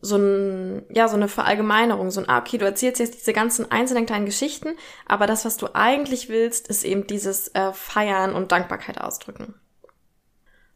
so 0.00 0.16
ein, 0.16 0.86
ja, 0.90 1.08
so 1.08 1.16
eine 1.16 1.28
Verallgemeinerung, 1.28 2.10
so 2.10 2.20
ein, 2.20 2.28
ah, 2.28 2.38
okay, 2.38 2.58
du 2.58 2.64
erzählst 2.64 3.00
jetzt 3.00 3.20
diese 3.20 3.32
ganzen 3.32 3.70
einzelnen 3.70 4.06
kleinen 4.06 4.26
Geschichten, 4.26 4.76
aber 5.06 5.26
das, 5.26 5.44
was 5.44 5.56
du 5.56 5.74
eigentlich 5.74 6.28
willst, 6.28 6.68
ist 6.68 6.84
eben 6.84 7.06
dieses 7.06 7.48
äh, 7.54 7.72
Feiern 7.72 8.32
und 8.34 8.52
Dankbarkeit 8.52 9.00
ausdrücken. 9.00 9.54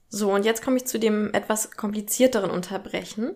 So, 0.08 0.30
und 0.32 0.44
jetzt 0.44 0.62
komme 0.62 0.76
ich 0.76 0.86
zu 0.86 0.98
dem 0.98 1.32
etwas 1.32 1.70
komplizierteren 1.70 2.50
Unterbrechen. 2.50 3.34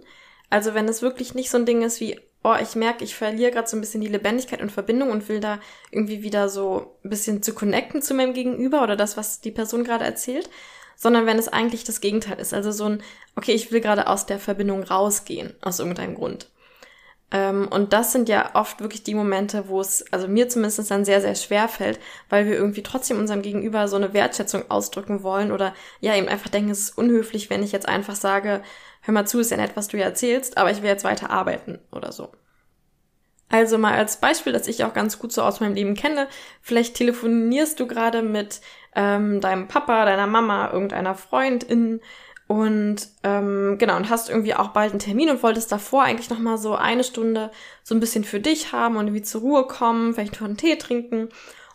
Also 0.51 0.75
wenn 0.75 0.89
es 0.89 1.03
wirklich 1.03 1.35
nicht 1.35 1.51
so 1.51 1.57
ein 1.57 1.67
Ding 1.67 1.83
ist 1.83 2.01
wie, 2.01 2.21
oh, 2.45 2.55
ich 2.61 2.77
merke, 2.77 3.03
ich 3.03 3.15
verliere 3.15 3.51
gerade 3.51 3.67
so 3.67 3.77
ein 3.77 3.81
bisschen 3.81 4.03
die 4.03 4.09
Lebendigkeit 4.09 4.61
und 4.61 4.71
Verbindung 4.71 5.11
und 5.11 5.29
will 5.29 5.41
da 5.41 5.59
irgendwie 5.91 6.23
wieder 6.23 6.49
so 6.49 6.99
ein 7.03 7.11
bisschen 7.11 7.43
zu 7.43 7.55
connecten 7.55 8.03
zu 8.03 8.15
meinem 8.15 8.35
Gegenüber 8.35 8.83
oder 8.83 8.95
das, 8.95 9.17
was 9.17 9.41
die 9.41 9.51
Person 9.51 9.85
gerade 9.85 10.05
erzählt, 10.05 10.51
sondern 10.97 11.27
wenn 11.27 11.39
es 11.39 11.49
eigentlich 11.49 11.85
das 11.85 12.01
Gegenteil 12.01 12.41
ist. 12.41 12.53
Also 12.53 12.73
so 12.73 12.87
ein, 12.87 13.03
okay, 13.37 13.53
ich 13.53 13.71
will 13.71 13.81
gerade 13.81 14.09
aus 14.09 14.27
der 14.27 14.41
Verbindung 14.41 14.83
rausgehen, 14.83 15.55
aus 15.63 15.79
irgendeinem 15.79 16.17
Grund. 16.17 16.51
Ähm, 17.31 17.69
und 17.69 17.93
das 17.93 18.13
sind 18.13 18.29
ja 18.29 18.51
oft 18.55 18.81
wirklich 18.81 19.03
die 19.03 19.15
Momente, 19.15 19.69
wo 19.69 19.81
es, 19.81 20.05
also 20.13 20.29
mir 20.29 20.49
zumindest 20.49 20.91
dann 20.91 21.05
sehr, 21.05 21.21
sehr 21.21 21.35
schwer 21.35 21.69
fällt, 21.69 21.99
weil 22.29 22.47
wir 22.47 22.55
irgendwie 22.55 22.83
trotzdem 22.83 23.19
unserem 23.19 23.43
Gegenüber 23.43 23.89
so 23.89 23.97
eine 23.97 24.13
Wertschätzung 24.13 24.71
ausdrücken 24.71 25.23
wollen 25.23 25.51
oder 25.51 25.75
ja 26.01 26.15
eben 26.17 26.29
einfach 26.29 26.51
denken, 26.51 26.71
es 26.71 26.81
ist 26.81 26.99
unhöflich, 26.99 27.51
wenn 27.51 27.65
ich 27.65 27.73
jetzt 27.73 27.89
einfach 27.89 28.15
sage, 28.15 28.63
hör 29.03 29.15
mal 29.15 29.27
zu, 29.27 29.41
ist 29.41 29.51
ja 29.51 29.57
nett, 29.57 29.73
was 29.75 29.89
du 29.89 29.97
hier 29.97 30.07
erzählst, 30.07 30.57
aber 30.57 30.71
ich 30.71 30.83
will 30.83 30.89
jetzt 30.89 31.05
weiter 31.05 31.31
arbeiten 31.31 31.81
oder 31.91 32.13
so. 32.13 32.31
Also 33.49 33.79
mal 33.79 33.95
als 33.95 34.19
Beispiel, 34.19 34.53
das 34.53 34.67
ich 34.67 34.85
auch 34.85 34.93
ganz 34.93 35.19
gut 35.21 35.33
so 35.33 35.43
aus 35.43 35.61
meinem 35.61 35.75
Leben 35.75 35.95
kenne. 35.95 36.27
Vielleicht 36.63 36.97
telefonierst 36.97 37.79
du 37.79 37.87
gerade 37.87 38.23
mit 38.23 38.61
ähm, 38.97 39.41
deinem 39.41 39.69
Papa, 39.69 40.05
deiner 40.05 40.27
Mama, 40.27 40.73
irgendeiner 40.73 41.15
Freundin. 41.15 42.01
Und 42.49 43.09
ähm, 43.25 43.77
genau 43.79 43.97
und 43.97 44.09
hast 44.09 44.31
irgendwie 44.31 44.55
auch 44.55 44.69
bald 44.69 44.93
einen 44.93 45.01
Termin 45.01 45.31
und 45.31 45.43
wolltest 45.43 45.71
davor 45.73 46.05
eigentlich 46.05 46.31
noch 46.31 46.39
mal 46.39 46.59
so 46.59 46.77
eine 46.77 47.03
Stunde 47.03 47.51
so 47.83 47.95
ein 47.95 48.01
bisschen 48.01 48.23
für 48.23 48.39
dich 48.39 48.73
haben 48.73 48.97
und 48.97 49.09
irgendwie 49.09 49.23
zur 49.23 49.41
Ruhe 49.41 49.67
kommen, 49.67 50.15
vielleicht 50.15 50.41
noch 50.41 50.47
einen 50.47 50.57
Tee 50.57 50.77
trinken. 50.77 51.29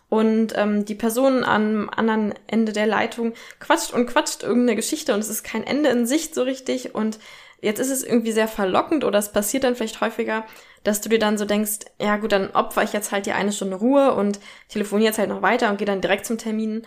Und 0.08 0.52
ähm, 0.56 0.84
die 0.84 0.94
Person 0.94 1.42
am 1.42 1.88
anderen 1.88 2.34
Ende 2.46 2.72
der 2.72 2.86
Leitung 2.86 3.32
quatscht 3.60 3.94
und 3.94 4.06
quatscht 4.06 4.42
irgendeine 4.42 4.76
Geschichte 4.76 5.14
und 5.14 5.20
es 5.20 5.30
ist 5.30 5.42
kein 5.42 5.64
Ende 5.64 5.88
in 5.90 6.06
Sicht 6.06 6.34
so 6.34 6.42
richtig. 6.42 6.94
Und 6.94 7.18
jetzt 7.62 7.78
ist 7.78 7.90
es 7.90 8.02
irgendwie 8.02 8.32
sehr 8.32 8.48
verlockend 8.48 9.04
oder 9.04 9.18
es 9.18 9.32
passiert 9.32 9.64
dann 9.64 9.74
vielleicht 9.74 10.00
häufiger, 10.02 10.44
dass 10.84 11.00
du 11.00 11.08
dir 11.08 11.18
dann 11.18 11.38
so 11.38 11.44
denkst, 11.44 11.86
ja 12.00 12.16
gut, 12.16 12.32
dann 12.32 12.50
opfer 12.50 12.82
ich 12.82 12.92
jetzt 12.92 13.12
halt 13.12 13.26
die 13.26 13.32
eine 13.32 13.52
Stunde 13.52 13.76
Ruhe 13.76 14.14
und 14.14 14.40
telefoniere 14.68 15.08
jetzt 15.08 15.18
halt 15.18 15.28
noch 15.28 15.42
weiter 15.42 15.70
und 15.70 15.78
gehe 15.78 15.86
dann 15.86 16.00
direkt 16.00 16.26
zum 16.26 16.38
Termin. 16.38 16.82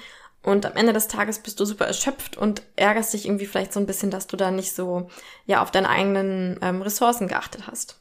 Und 0.45 0.63
am 0.67 0.75
Ende 0.75 0.93
des 0.93 1.07
Tages 1.07 1.39
bist 1.39 1.59
du 1.59 1.65
super 1.65 1.87
erschöpft 1.87 2.37
und 2.37 2.61
ärgerst 2.75 3.13
dich 3.13 3.25
irgendwie 3.25 3.47
vielleicht 3.47 3.73
so 3.73 3.79
ein 3.79 3.87
bisschen, 3.87 4.11
dass 4.11 4.27
du 4.27 4.37
da 4.37 4.51
nicht 4.51 4.75
so 4.75 5.09
ja 5.47 5.63
auf 5.63 5.71
deine 5.71 5.89
eigenen 5.89 6.59
ähm, 6.61 6.83
Ressourcen 6.83 7.27
geachtet 7.27 7.65
hast. 7.65 7.99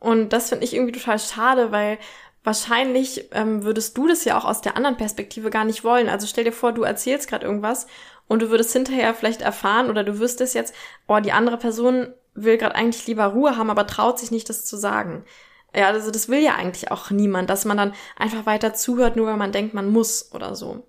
Und 0.00 0.30
das 0.32 0.48
finde 0.48 0.64
ich 0.64 0.72
irgendwie 0.72 0.98
total 0.98 1.18
schade, 1.18 1.70
weil 1.70 1.98
wahrscheinlich 2.44 3.28
ähm, 3.32 3.62
würdest 3.62 3.98
du 3.98 4.08
das 4.08 4.24
ja 4.24 4.38
auch 4.38 4.46
aus 4.46 4.62
der 4.62 4.78
anderen 4.78 4.96
Perspektive 4.96 5.50
gar 5.50 5.66
nicht 5.66 5.84
wollen. 5.84 6.08
Also 6.08 6.26
stell 6.26 6.44
dir 6.44 6.52
vor, 6.52 6.72
du 6.72 6.82
erzählst 6.82 7.28
gerade 7.28 7.44
irgendwas 7.44 7.88
und 8.26 8.40
du 8.40 8.48
würdest 8.48 8.72
hinterher 8.72 9.12
vielleicht 9.12 9.42
erfahren 9.42 9.90
oder 9.90 10.02
du 10.02 10.20
wüsstest 10.20 10.54
jetzt, 10.54 10.74
oh, 11.08 11.20
die 11.20 11.32
andere 11.32 11.58
Person 11.58 12.08
will 12.32 12.56
gerade 12.56 12.74
eigentlich 12.74 13.06
lieber 13.06 13.26
Ruhe 13.26 13.58
haben, 13.58 13.68
aber 13.68 13.86
traut 13.86 14.18
sich 14.18 14.30
nicht, 14.30 14.48
das 14.48 14.64
zu 14.64 14.78
sagen. 14.78 15.26
Ja, 15.76 15.88
also 15.88 16.10
das 16.10 16.30
will 16.30 16.40
ja 16.40 16.54
eigentlich 16.54 16.90
auch 16.90 17.10
niemand, 17.10 17.50
dass 17.50 17.66
man 17.66 17.76
dann 17.76 17.92
einfach 18.16 18.46
weiter 18.46 18.72
zuhört, 18.72 19.16
nur 19.16 19.26
weil 19.26 19.36
man 19.36 19.52
denkt, 19.52 19.74
man 19.74 19.90
muss 19.90 20.32
oder 20.32 20.54
so. 20.54 20.86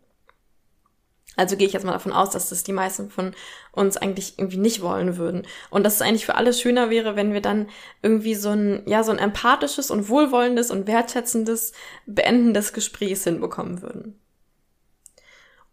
Also 1.35 1.57
gehe 1.57 1.67
ich 1.67 1.73
jetzt 1.73 1.85
mal 1.85 1.91
davon 1.91 2.13
aus, 2.13 2.29
dass 2.29 2.49
das 2.49 2.63
die 2.63 2.73
meisten 2.73 3.09
von 3.09 3.33
uns 3.71 3.97
eigentlich 3.97 4.37
irgendwie 4.37 4.57
nicht 4.57 4.81
wollen 4.81 5.17
würden. 5.17 5.45
Und 5.69 5.83
dass 5.83 5.95
es 5.95 6.01
eigentlich 6.01 6.25
für 6.25 6.35
alle 6.35 6.53
schöner 6.53 6.89
wäre, 6.89 7.15
wenn 7.15 7.33
wir 7.33 7.41
dann 7.41 7.69
irgendwie 8.01 8.35
so 8.35 8.49
ein, 8.49 8.83
ja, 8.85 9.03
so 9.03 9.11
ein 9.11 9.19
empathisches 9.19 9.91
und 9.91 10.09
wohlwollendes 10.09 10.71
und 10.71 10.87
wertschätzendes 10.87 11.73
Beenden 12.05 12.53
des 12.53 12.73
Gesprächs 12.73 13.23
hinbekommen 13.23 13.81
würden. 13.81 14.19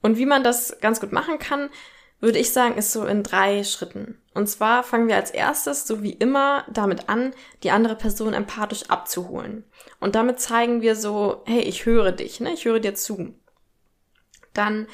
Und 0.02 0.18
wie 0.18 0.26
man 0.26 0.42
das 0.42 0.78
ganz 0.80 1.00
gut 1.00 1.12
machen 1.12 1.38
kann, 1.38 1.70
würde 2.22 2.38
ich 2.38 2.52
sagen, 2.52 2.76
ist 2.76 2.92
so 2.92 3.04
in 3.04 3.24
drei 3.24 3.64
Schritten. 3.64 4.20
Und 4.32 4.48
zwar 4.48 4.84
fangen 4.84 5.08
wir 5.08 5.16
als 5.16 5.32
erstes, 5.32 5.86
so 5.86 6.02
wie 6.02 6.12
immer, 6.12 6.64
damit 6.72 7.08
an, 7.08 7.34
die 7.64 7.72
andere 7.72 7.96
Person 7.96 8.32
empathisch 8.32 8.84
abzuholen. 8.88 9.64
Und 9.98 10.14
damit 10.14 10.40
zeigen 10.40 10.82
wir 10.82 10.94
so, 10.94 11.42
hey, 11.46 11.60
ich 11.62 11.84
höre 11.84 12.12
dich, 12.12 12.40
ne? 12.40 12.52
ich 12.52 12.64
höre 12.64 12.78
dir 12.78 12.94
zu. 12.94 13.34
Dann 14.54 14.86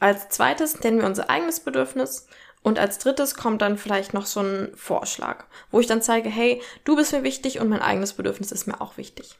als 0.00 0.28
zweites 0.28 0.80
nennen 0.80 0.98
wir 0.98 1.06
unser 1.06 1.30
eigenes 1.30 1.60
Bedürfnis 1.60 2.26
und 2.62 2.78
als 2.78 2.98
drittes 2.98 3.34
kommt 3.34 3.62
dann 3.62 3.78
vielleicht 3.78 4.12
noch 4.12 4.26
so 4.26 4.40
ein 4.40 4.72
Vorschlag, 4.74 5.44
wo 5.70 5.80
ich 5.80 5.86
dann 5.86 6.02
zeige, 6.02 6.28
hey, 6.28 6.60
du 6.84 6.96
bist 6.96 7.12
mir 7.12 7.22
wichtig 7.22 7.60
und 7.60 7.68
mein 7.68 7.82
eigenes 7.82 8.14
Bedürfnis 8.14 8.52
ist 8.52 8.66
mir 8.66 8.80
auch 8.80 8.96
wichtig. 8.96 9.38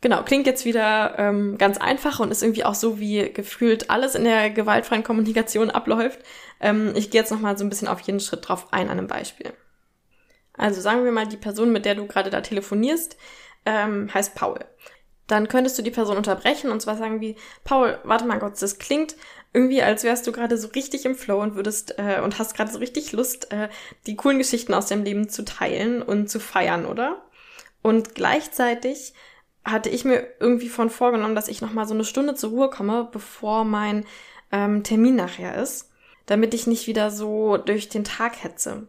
Genau, 0.00 0.22
klingt 0.22 0.46
jetzt 0.46 0.64
wieder 0.64 1.18
ähm, 1.18 1.58
ganz 1.58 1.76
einfach 1.78 2.20
und 2.20 2.30
ist 2.30 2.42
irgendwie 2.42 2.64
auch 2.64 2.76
so, 2.76 3.00
wie 3.00 3.32
gefühlt 3.32 3.90
alles 3.90 4.14
in 4.14 4.22
der 4.24 4.50
gewaltfreien 4.50 5.02
Kommunikation 5.02 5.70
abläuft. 5.72 6.20
Ähm, 6.60 6.92
ich 6.94 7.10
gehe 7.10 7.20
jetzt 7.20 7.32
nochmal 7.32 7.58
so 7.58 7.64
ein 7.64 7.68
bisschen 7.68 7.88
auf 7.88 8.00
jeden 8.00 8.20
Schritt 8.20 8.48
drauf 8.48 8.68
ein 8.70 8.88
an 8.88 8.98
einem 8.98 9.08
Beispiel. 9.08 9.52
Also 10.56 10.80
sagen 10.80 11.04
wir 11.04 11.12
mal, 11.12 11.26
die 11.26 11.36
Person, 11.36 11.72
mit 11.72 11.84
der 11.84 11.94
du 11.94 12.06
gerade 12.06 12.30
da 12.30 12.40
telefonierst, 12.40 13.16
ähm, 13.66 14.12
heißt 14.12 14.34
Paul. 14.34 14.60
Dann 15.28 15.46
könntest 15.46 15.78
du 15.78 15.82
die 15.82 15.90
Person 15.92 16.16
unterbrechen 16.16 16.70
und 16.70 16.82
zwar 16.82 16.96
sagen 16.96 17.20
wie, 17.20 17.36
Paul, 17.62 17.98
warte 18.02 18.24
mal 18.24 18.38
Gott, 18.38 18.60
das 18.60 18.78
klingt 18.78 19.14
irgendwie, 19.52 19.82
als 19.82 20.02
wärst 20.02 20.26
du 20.26 20.32
gerade 20.32 20.58
so 20.58 20.68
richtig 20.68 21.04
im 21.04 21.14
Flow 21.14 21.40
und 21.40 21.54
würdest 21.54 21.98
äh, 21.98 22.20
und 22.20 22.38
hast 22.38 22.54
gerade 22.54 22.72
so 22.72 22.78
richtig 22.78 23.12
Lust, 23.12 23.52
äh, 23.52 23.68
die 24.06 24.16
coolen 24.16 24.38
Geschichten 24.38 24.74
aus 24.74 24.86
deinem 24.86 25.04
Leben 25.04 25.28
zu 25.28 25.44
teilen 25.44 26.02
und 26.02 26.28
zu 26.28 26.40
feiern, 26.40 26.84
oder? 26.84 27.22
Und 27.82 28.14
gleichzeitig 28.14 29.14
hatte 29.64 29.90
ich 29.90 30.04
mir 30.04 30.26
irgendwie 30.40 30.68
von 30.68 30.90
vorgenommen, 30.90 31.34
dass 31.34 31.48
ich 31.48 31.60
noch 31.60 31.72
mal 31.72 31.86
so 31.86 31.94
eine 31.94 32.04
Stunde 32.04 32.34
zur 32.34 32.50
Ruhe 32.50 32.70
komme, 32.70 33.08
bevor 33.10 33.64
mein 33.64 34.04
ähm, 34.50 34.82
Termin 34.82 35.16
nachher 35.16 35.56
ist, 35.56 35.90
damit 36.26 36.54
ich 36.54 36.66
nicht 36.66 36.86
wieder 36.86 37.10
so 37.10 37.56
durch 37.56 37.88
den 37.88 38.04
Tag 38.04 38.42
hetze. 38.42 38.88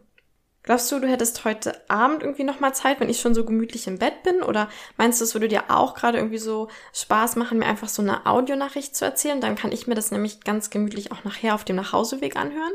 Glaubst 0.62 0.92
du, 0.92 0.98
du 1.00 1.08
hättest 1.08 1.44
heute 1.46 1.72
Abend 1.88 2.22
irgendwie 2.22 2.44
noch 2.44 2.60
mal 2.60 2.74
Zeit, 2.74 3.00
wenn 3.00 3.08
ich 3.08 3.20
schon 3.20 3.34
so 3.34 3.44
gemütlich 3.46 3.86
im 3.86 3.98
Bett 3.98 4.22
bin? 4.22 4.42
Oder 4.42 4.68
meinst 4.98 5.20
du, 5.20 5.24
es 5.24 5.34
würde 5.34 5.48
dir 5.48 5.70
auch 5.70 5.94
gerade 5.94 6.18
irgendwie 6.18 6.38
so 6.38 6.68
Spaß 6.92 7.36
machen, 7.36 7.58
mir 7.58 7.66
einfach 7.66 7.88
so 7.88 8.02
eine 8.02 8.26
Audionachricht 8.26 8.94
zu 8.94 9.06
erzählen? 9.06 9.40
Dann 9.40 9.56
kann 9.56 9.72
ich 9.72 9.86
mir 9.86 9.94
das 9.94 10.10
nämlich 10.10 10.44
ganz 10.44 10.68
gemütlich 10.68 11.12
auch 11.12 11.24
nachher 11.24 11.54
auf 11.54 11.64
dem 11.64 11.76
Nachhauseweg 11.76 12.36
anhören. 12.36 12.72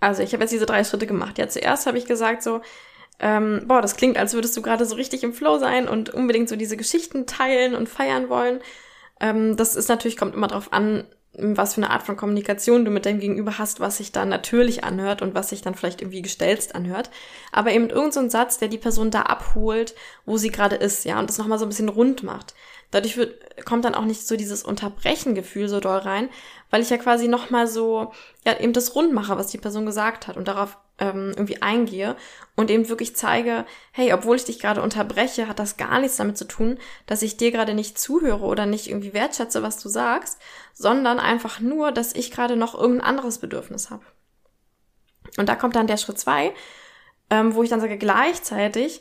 Also 0.00 0.22
ich 0.24 0.32
habe 0.32 0.42
jetzt 0.42 0.50
diese 0.50 0.66
drei 0.66 0.82
Schritte 0.82 1.06
gemacht. 1.06 1.38
Ja, 1.38 1.48
zuerst 1.48 1.86
habe 1.86 1.96
ich 1.96 2.06
gesagt 2.06 2.42
so, 2.42 2.60
ähm, 3.20 3.62
boah, 3.66 3.80
das 3.80 3.94
klingt, 3.96 4.16
als 4.16 4.34
würdest 4.34 4.56
du 4.56 4.62
gerade 4.62 4.84
so 4.84 4.96
richtig 4.96 5.22
im 5.22 5.32
Flow 5.32 5.58
sein 5.58 5.88
und 5.88 6.10
unbedingt 6.10 6.48
so 6.48 6.56
diese 6.56 6.76
Geschichten 6.76 7.24
teilen 7.26 7.76
und 7.76 7.88
feiern 7.88 8.28
wollen. 8.28 8.60
Ähm, 9.20 9.56
das 9.56 9.76
ist 9.76 9.88
natürlich, 9.88 10.16
kommt 10.16 10.34
immer 10.34 10.48
drauf 10.48 10.72
an, 10.72 11.04
was 11.34 11.74
für 11.74 11.82
eine 11.82 11.90
Art 11.90 12.02
von 12.02 12.16
Kommunikation 12.16 12.84
du 12.84 12.90
mit 12.90 13.06
deinem 13.06 13.20
Gegenüber 13.20 13.58
hast, 13.58 13.80
was 13.80 13.96
sich 13.96 14.12
dann 14.12 14.28
natürlich 14.28 14.84
anhört 14.84 15.22
und 15.22 15.34
was 15.34 15.48
sich 15.48 15.62
dann 15.62 15.74
vielleicht 15.74 16.02
irgendwie 16.02 16.20
gestelzt 16.20 16.74
anhört. 16.74 17.10
Aber 17.52 17.72
eben 17.72 17.88
irgendein 17.88 18.24
so 18.24 18.28
Satz, 18.28 18.58
der 18.58 18.68
die 18.68 18.78
Person 18.78 19.10
da 19.10 19.22
abholt, 19.22 19.94
wo 20.26 20.36
sie 20.36 20.50
gerade 20.50 20.76
ist, 20.76 21.04
ja, 21.04 21.18
und 21.18 21.30
das 21.30 21.38
nochmal 21.38 21.58
so 21.58 21.64
ein 21.64 21.70
bisschen 21.70 21.88
rund 21.88 22.22
macht. 22.22 22.54
Dadurch 22.90 23.16
wird, 23.16 23.64
kommt 23.64 23.86
dann 23.86 23.94
auch 23.94 24.04
nicht 24.04 24.26
so 24.26 24.36
dieses 24.36 24.62
Unterbrechengefühl 24.62 25.68
so 25.68 25.80
doll 25.80 25.98
rein, 25.98 26.28
weil 26.70 26.82
ich 26.82 26.90
ja 26.90 26.98
quasi 26.98 27.28
nochmal 27.28 27.66
so, 27.66 28.12
ja, 28.44 28.60
eben 28.60 28.74
das 28.74 28.94
rund 28.94 29.14
mache, 29.14 29.36
was 29.38 29.46
die 29.46 29.58
Person 29.58 29.86
gesagt 29.86 30.26
hat 30.26 30.36
und 30.36 30.48
darauf 30.48 30.76
ähm, 30.98 31.30
irgendwie 31.30 31.62
eingehe 31.62 32.16
und 32.54 32.70
eben 32.70 32.88
wirklich 32.88 33.16
zeige, 33.16 33.64
hey, 33.92 34.12
obwohl 34.12 34.36
ich 34.36 34.44
dich 34.44 34.60
gerade 34.60 34.82
unterbreche, 34.82 35.48
hat 35.48 35.58
das 35.58 35.76
gar 35.76 36.00
nichts 36.00 36.16
damit 36.16 36.36
zu 36.36 36.44
tun, 36.44 36.78
dass 37.06 37.22
ich 37.22 37.36
dir 37.36 37.50
gerade 37.50 37.74
nicht 37.74 37.98
zuhöre 37.98 38.44
oder 38.44 38.66
nicht 38.66 38.88
irgendwie 38.88 39.14
wertschätze, 39.14 39.62
was 39.62 39.78
du 39.78 39.88
sagst, 39.88 40.38
sondern 40.72 41.18
einfach 41.18 41.60
nur, 41.60 41.92
dass 41.92 42.14
ich 42.14 42.30
gerade 42.30 42.56
noch 42.56 42.74
irgendein 42.74 43.06
anderes 43.06 43.38
Bedürfnis 43.38 43.90
habe. 43.90 44.04
Und 45.38 45.48
da 45.48 45.54
kommt 45.54 45.76
dann 45.76 45.86
der 45.86 45.96
Schritt 45.96 46.18
zwei, 46.18 46.54
ähm, 47.30 47.54
wo 47.54 47.62
ich 47.62 47.70
dann 47.70 47.80
sage, 47.80 47.96
gleichzeitig 47.96 49.00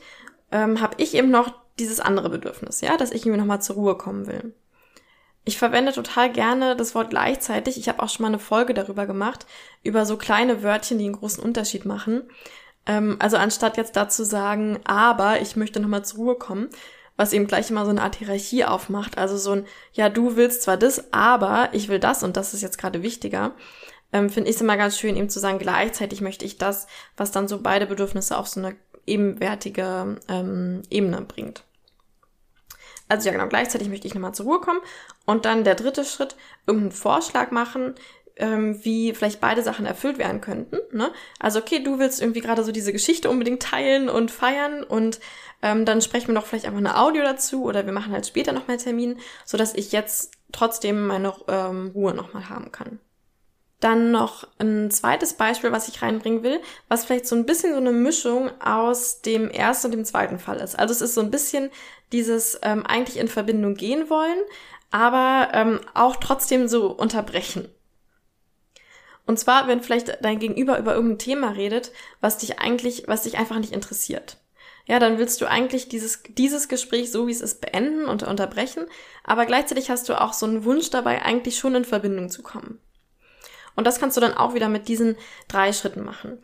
ähm, 0.51 0.81
habe 0.81 0.95
ich 0.98 1.13
eben 1.13 1.29
noch 1.29 1.53
dieses 1.77 2.00
andere 2.00 2.29
Bedürfnis, 2.29 2.81
ja, 2.81 2.98
dass 2.98 3.12
ich 3.12 3.25
irgendwie 3.25 3.39
nochmal 3.39 3.62
zur 3.62 3.75
Ruhe 3.75 3.98
kommen 3.98 4.27
will. 4.27 4.53
Ich 5.43 5.57
verwende 5.57 5.91
total 5.91 6.31
gerne 6.31 6.75
das 6.75 6.93
Wort 6.93 7.10
gleichzeitig. 7.10 7.77
Ich 7.77 7.89
habe 7.89 8.01
auch 8.03 8.10
schon 8.10 8.24
mal 8.24 8.27
eine 8.27 8.39
Folge 8.39 8.74
darüber 8.74 9.07
gemacht, 9.07 9.48
über 9.83 10.05
so 10.05 10.17
kleine 10.17 10.62
Wörtchen, 10.62 11.00
die 11.00 11.05
einen 11.05 11.15
großen 11.17 11.43
Unterschied 11.43 11.86
machen. 11.86 12.24
Ähm, 12.86 13.17
also 13.19 13.38
anstatt 13.38 13.77
jetzt 13.77 13.95
dazu 13.95 14.24
sagen, 14.24 14.79
aber 14.83 15.41
ich 15.41 15.55
möchte 15.55 15.79
nochmal 15.79 16.05
zur 16.05 16.19
Ruhe 16.19 16.36
kommen, 16.36 16.69
was 17.17 17.33
eben 17.33 17.48
gleich 17.48 17.69
immer 17.71 17.86
so 17.86 17.91
eine 17.91 18.03
Art 18.03 18.15
Hierarchie 18.15 18.65
aufmacht. 18.65 19.17
Also 19.17 19.38
so 19.38 19.51
ein, 19.51 19.65
ja, 19.93 20.10
du 20.10 20.36
willst 20.36 20.62
zwar 20.62 20.77
das, 20.77 21.12
aber 21.12 21.69
ich 21.71 21.89
will 21.89 22.00
das 22.00 22.21
und 22.21 22.38
das 22.38 22.53
ist 22.53 22.62
jetzt 22.62 22.77
gerade 22.77 23.01
wichtiger. 23.01 23.55
Ähm, 24.13 24.29
Finde 24.29 24.50
ich 24.50 24.57
es 24.57 24.62
immer 24.62 24.77
ganz 24.77 25.00
schön, 25.00 25.15
eben 25.15 25.29
zu 25.29 25.39
sagen, 25.39 25.57
gleichzeitig 25.57 26.21
möchte 26.21 26.45
ich 26.45 26.57
das, 26.57 26.86
was 27.17 27.31
dann 27.31 27.48
so 27.48 27.62
beide 27.62 27.88
Bedürfnisse 27.88 28.38
auf 28.38 28.48
so 28.48 28.60
eine 28.60 28.75
ebenwertige 29.07 30.19
ähm, 30.27 30.83
Ebene 30.89 31.21
bringt. 31.21 31.63
Also 33.07 33.27
ja 33.27 33.33
genau, 33.33 33.48
gleichzeitig 33.48 33.89
möchte 33.89 34.07
ich 34.07 34.13
nochmal 34.13 34.33
zur 34.33 34.45
Ruhe 34.45 34.62
kommen 34.62 34.79
und 35.31 35.45
dann 35.45 35.63
der 35.63 35.75
dritte 35.75 36.03
Schritt, 36.03 36.35
irgendeinen 36.67 36.91
Vorschlag 36.91 37.51
machen, 37.51 37.95
ähm, 38.35 38.83
wie 38.83 39.13
vielleicht 39.13 39.39
beide 39.39 39.63
Sachen 39.63 39.85
erfüllt 39.85 40.17
werden 40.17 40.41
könnten. 40.41 40.77
Ne? 40.91 41.11
Also 41.39 41.59
okay, 41.59 41.83
du 41.83 42.00
willst 42.00 42.21
irgendwie 42.21 42.41
gerade 42.41 42.63
so 42.63 42.71
diese 42.71 42.91
Geschichte 42.91 43.29
unbedingt 43.29 43.61
teilen 43.61 44.09
und 44.09 44.31
feiern 44.31 44.83
und 44.83 45.19
ähm, 45.61 45.85
dann 45.85 46.01
sprechen 46.01 46.27
wir 46.29 46.35
doch 46.35 46.45
vielleicht 46.45 46.65
einfach 46.65 46.79
eine 46.79 46.97
Audio 47.00 47.23
dazu 47.23 47.63
oder 47.63 47.85
wir 47.85 47.93
machen 47.93 48.13
halt 48.13 48.27
später 48.27 48.51
nochmal 48.51 48.71
einen 48.75 48.83
Termin, 48.83 49.19
sodass 49.45 49.73
ich 49.73 49.91
jetzt 49.91 50.31
trotzdem 50.51 51.07
meine 51.07 51.33
ähm, 51.47 51.91
Ruhe 51.93 52.13
nochmal 52.13 52.50
haben 52.50 52.71
kann. 52.71 53.00
Dann 53.81 54.11
noch 54.11 54.47
ein 54.59 54.89
zweites 54.91 55.33
Beispiel, 55.33 55.71
was 55.71 55.89
ich 55.89 56.01
reinbringen 56.01 56.43
will, 56.43 56.61
was 56.88 57.03
vielleicht 57.03 57.27
so 57.27 57.35
ein 57.35 57.45
bisschen 57.45 57.73
so 57.73 57.79
eine 57.79 57.91
Mischung 57.91 58.50
aus 58.61 59.21
dem 59.21 59.50
ersten 59.50 59.88
und 59.88 59.91
dem 59.91 60.05
zweiten 60.05 60.39
Fall 60.39 60.57
ist. 60.61 60.79
Also 60.79 60.93
es 60.93 61.01
ist 61.01 61.15
so 61.15 61.21
ein 61.21 61.31
bisschen 61.31 61.69
dieses 62.13 62.59
ähm, 62.61 62.85
eigentlich 62.85 63.17
in 63.17 63.27
Verbindung 63.27 63.75
gehen 63.75 64.09
wollen, 64.09 64.39
aber 64.91 65.50
ähm, 65.53 65.79
auch 65.93 66.15
trotzdem 66.15 66.67
so 66.67 66.91
unterbrechen. 66.91 67.67
Und 69.25 69.39
zwar, 69.39 69.67
wenn 69.67 69.81
vielleicht 69.81 70.17
dein 70.21 70.39
Gegenüber 70.39 70.77
über 70.77 70.93
irgendein 70.93 71.19
Thema 71.19 71.50
redet, 71.51 71.91
was 72.19 72.38
dich 72.38 72.59
eigentlich, 72.59 73.05
was 73.07 73.23
dich 73.23 73.38
einfach 73.38 73.59
nicht 73.59 73.73
interessiert. 73.73 74.38
Ja, 74.85 75.00
dann 75.00 75.17
willst 75.17 75.39
du 75.41 75.45
eigentlich 75.45 75.89
dieses, 75.89 76.23
dieses 76.27 76.67
Gespräch 76.67 77.11
so 77.11 77.27
wie 77.27 77.31
es 77.31 77.41
ist 77.41 77.61
beenden 77.61 78.05
und 78.05 78.23
unterbrechen, 78.23 78.85
aber 79.23 79.45
gleichzeitig 79.45 79.89
hast 79.89 80.09
du 80.09 80.19
auch 80.19 80.33
so 80.33 80.45
einen 80.45 80.65
Wunsch 80.65 80.89
dabei, 80.89 81.21
eigentlich 81.21 81.57
schon 81.57 81.75
in 81.75 81.85
Verbindung 81.85 82.29
zu 82.29 82.41
kommen. 82.41 82.79
Und 83.75 83.85
das 83.85 83.99
kannst 83.99 84.17
du 84.17 84.21
dann 84.21 84.33
auch 84.33 84.53
wieder 84.53 84.69
mit 84.69 84.87
diesen 84.87 85.15
drei 85.47 85.73
Schritten 85.73 86.03
machen. 86.03 86.39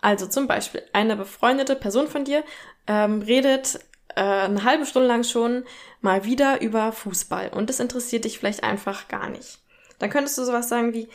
Also 0.00 0.26
zum 0.26 0.46
Beispiel, 0.46 0.82
eine 0.92 1.16
befreundete 1.16 1.76
Person 1.76 2.08
von 2.08 2.24
dir 2.24 2.44
ähm, 2.86 3.22
redet 3.22 3.80
äh, 4.14 4.20
eine 4.20 4.64
halbe 4.64 4.86
Stunde 4.86 5.08
lang 5.08 5.24
schon 5.24 5.64
mal 6.00 6.24
wieder 6.24 6.60
über 6.60 6.92
Fußball 6.92 7.50
und 7.50 7.68
das 7.68 7.80
interessiert 7.80 8.24
dich 8.24 8.38
vielleicht 8.38 8.62
einfach 8.62 9.08
gar 9.08 9.28
nicht. 9.28 9.60
Dann 9.98 10.10
könntest 10.10 10.38
du 10.38 10.44
sowas 10.44 10.68
sagen 10.68 10.94
wie, 10.94 11.08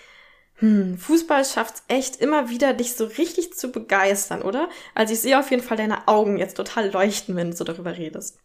hm, 0.56 0.98
Fußball 0.98 1.46
schafft's 1.46 1.84
echt 1.88 2.18
immer 2.18 2.50
wieder, 2.50 2.74
dich 2.74 2.96
so 2.96 3.06
richtig 3.06 3.54
zu 3.54 3.72
begeistern, 3.72 4.42
oder? 4.42 4.70
Also 4.94 5.14
ich 5.14 5.22
sehe 5.22 5.40
auf 5.40 5.50
jeden 5.52 5.64
Fall 5.64 5.78
deine 5.78 6.08
Augen 6.08 6.38
jetzt 6.38 6.56
total 6.58 6.92
leuchten, 6.92 7.36
wenn 7.36 7.52
du 7.52 7.58
so 7.58 7.64
darüber 7.64 7.98
redest. 7.98 8.40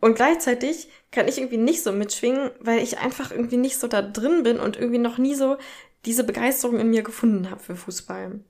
Und 0.00 0.14
gleichzeitig 0.14 0.88
kann 1.10 1.26
ich 1.26 1.38
irgendwie 1.38 1.56
nicht 1.56 1.82
so 1.82 1.90
mitschwingen, 1.90 2.50
weil 2.60 2.78
ich 2.80 2.98
einfach 2.98 3.32
irgendwie 3.32 3.56
nicht 3.56 3.78
so 3.78 3.88
da 3.88 4.00
drin 4.02 4.44
bin 4.44 4.60
und 4.60 4.76
irgendwie 4.76 4.98
noch 4.98 5.18
nie 5.18 5.34
so 5.34 5.56
diese 6.04 6.24
Begeisterung 6.24 6.78
in 6.78 6.90
mir 6.90 7.02
gefunden 7.02 7.50
habe 7.50 7.60
für 7.60 7.76
Fußball. 7.76 8.40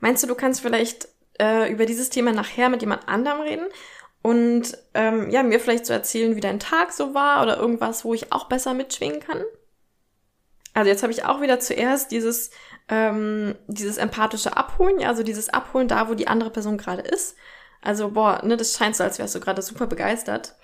Meinst 0.00 0.22
du, 0.22 0.26
du 0.26 0.34
kannst 0.34 0.60
vielleicht 0.60 1.08
äh, 1.38 1.70
über 1.70 1.86
dieses 1.86 2.10
Thema 2.10 2.32
nachher 2.32 2.68
mit 2.68 2.80
jemand 2.80 3.08
anderem 3.08 3.40
reden 3.40 3.66
und 4.22 4.76
ähm, 4.94 5.30
ja, 5.30 5.42
mir 5.42 5.60
vielleicht 5.60 5.86
so 5.86 5.92
erzählen, 5.92 6.36
wie 6.36 6.40
dein 6.40 6.58
Tag 6.58 6.92
so 6.92 7.14
war 7.14 7.42
oder 7.42 7.58
irgendwas, 7.58 8.04
wo 8.04 8.14
ich 8.14 8.32
auch 8.32 8.48
besser 8.48 8.74
mitschwingen 8.74 9.20
kann? 9.20 9.42
Also 10.74 10.90
jetzt 10.90 11.02
habe 11.02 11.12
ich 11.12 11.24
auch 11.24 11.40
wieder 11.40 11.58
zuerst 11.60 12.10
dieses, 12.10 12.50
ähm, 12.88 13.54
dieses 13.66 13.96
empathische 13.96 14.56
Abholen, 14.56 15.00
ja, 15.00 15.08
also 15.08 15.22
dieses 15.22 15.48
Abholen 15.48 15.88
da, 15.88 16.08
wo 16.08 16.14
die 16.14 16.28
andere 16.28 16.50
Person 16.50 16.76
gerade 16.76 17.02
ist. 17.02 17.36
Also, 17.80 18.10
boah, 18.10 18.44
ne, 18.44 18.56
das 18.56 18.76
scheint 18.76 18.96
so, 18.96 19.04
als 19.04 19.18
wärst 19.18 19.34
du 19.34 19.40
gerade 19.40 19.62
super 19.62 19.86
begeistert. 19.86 20.56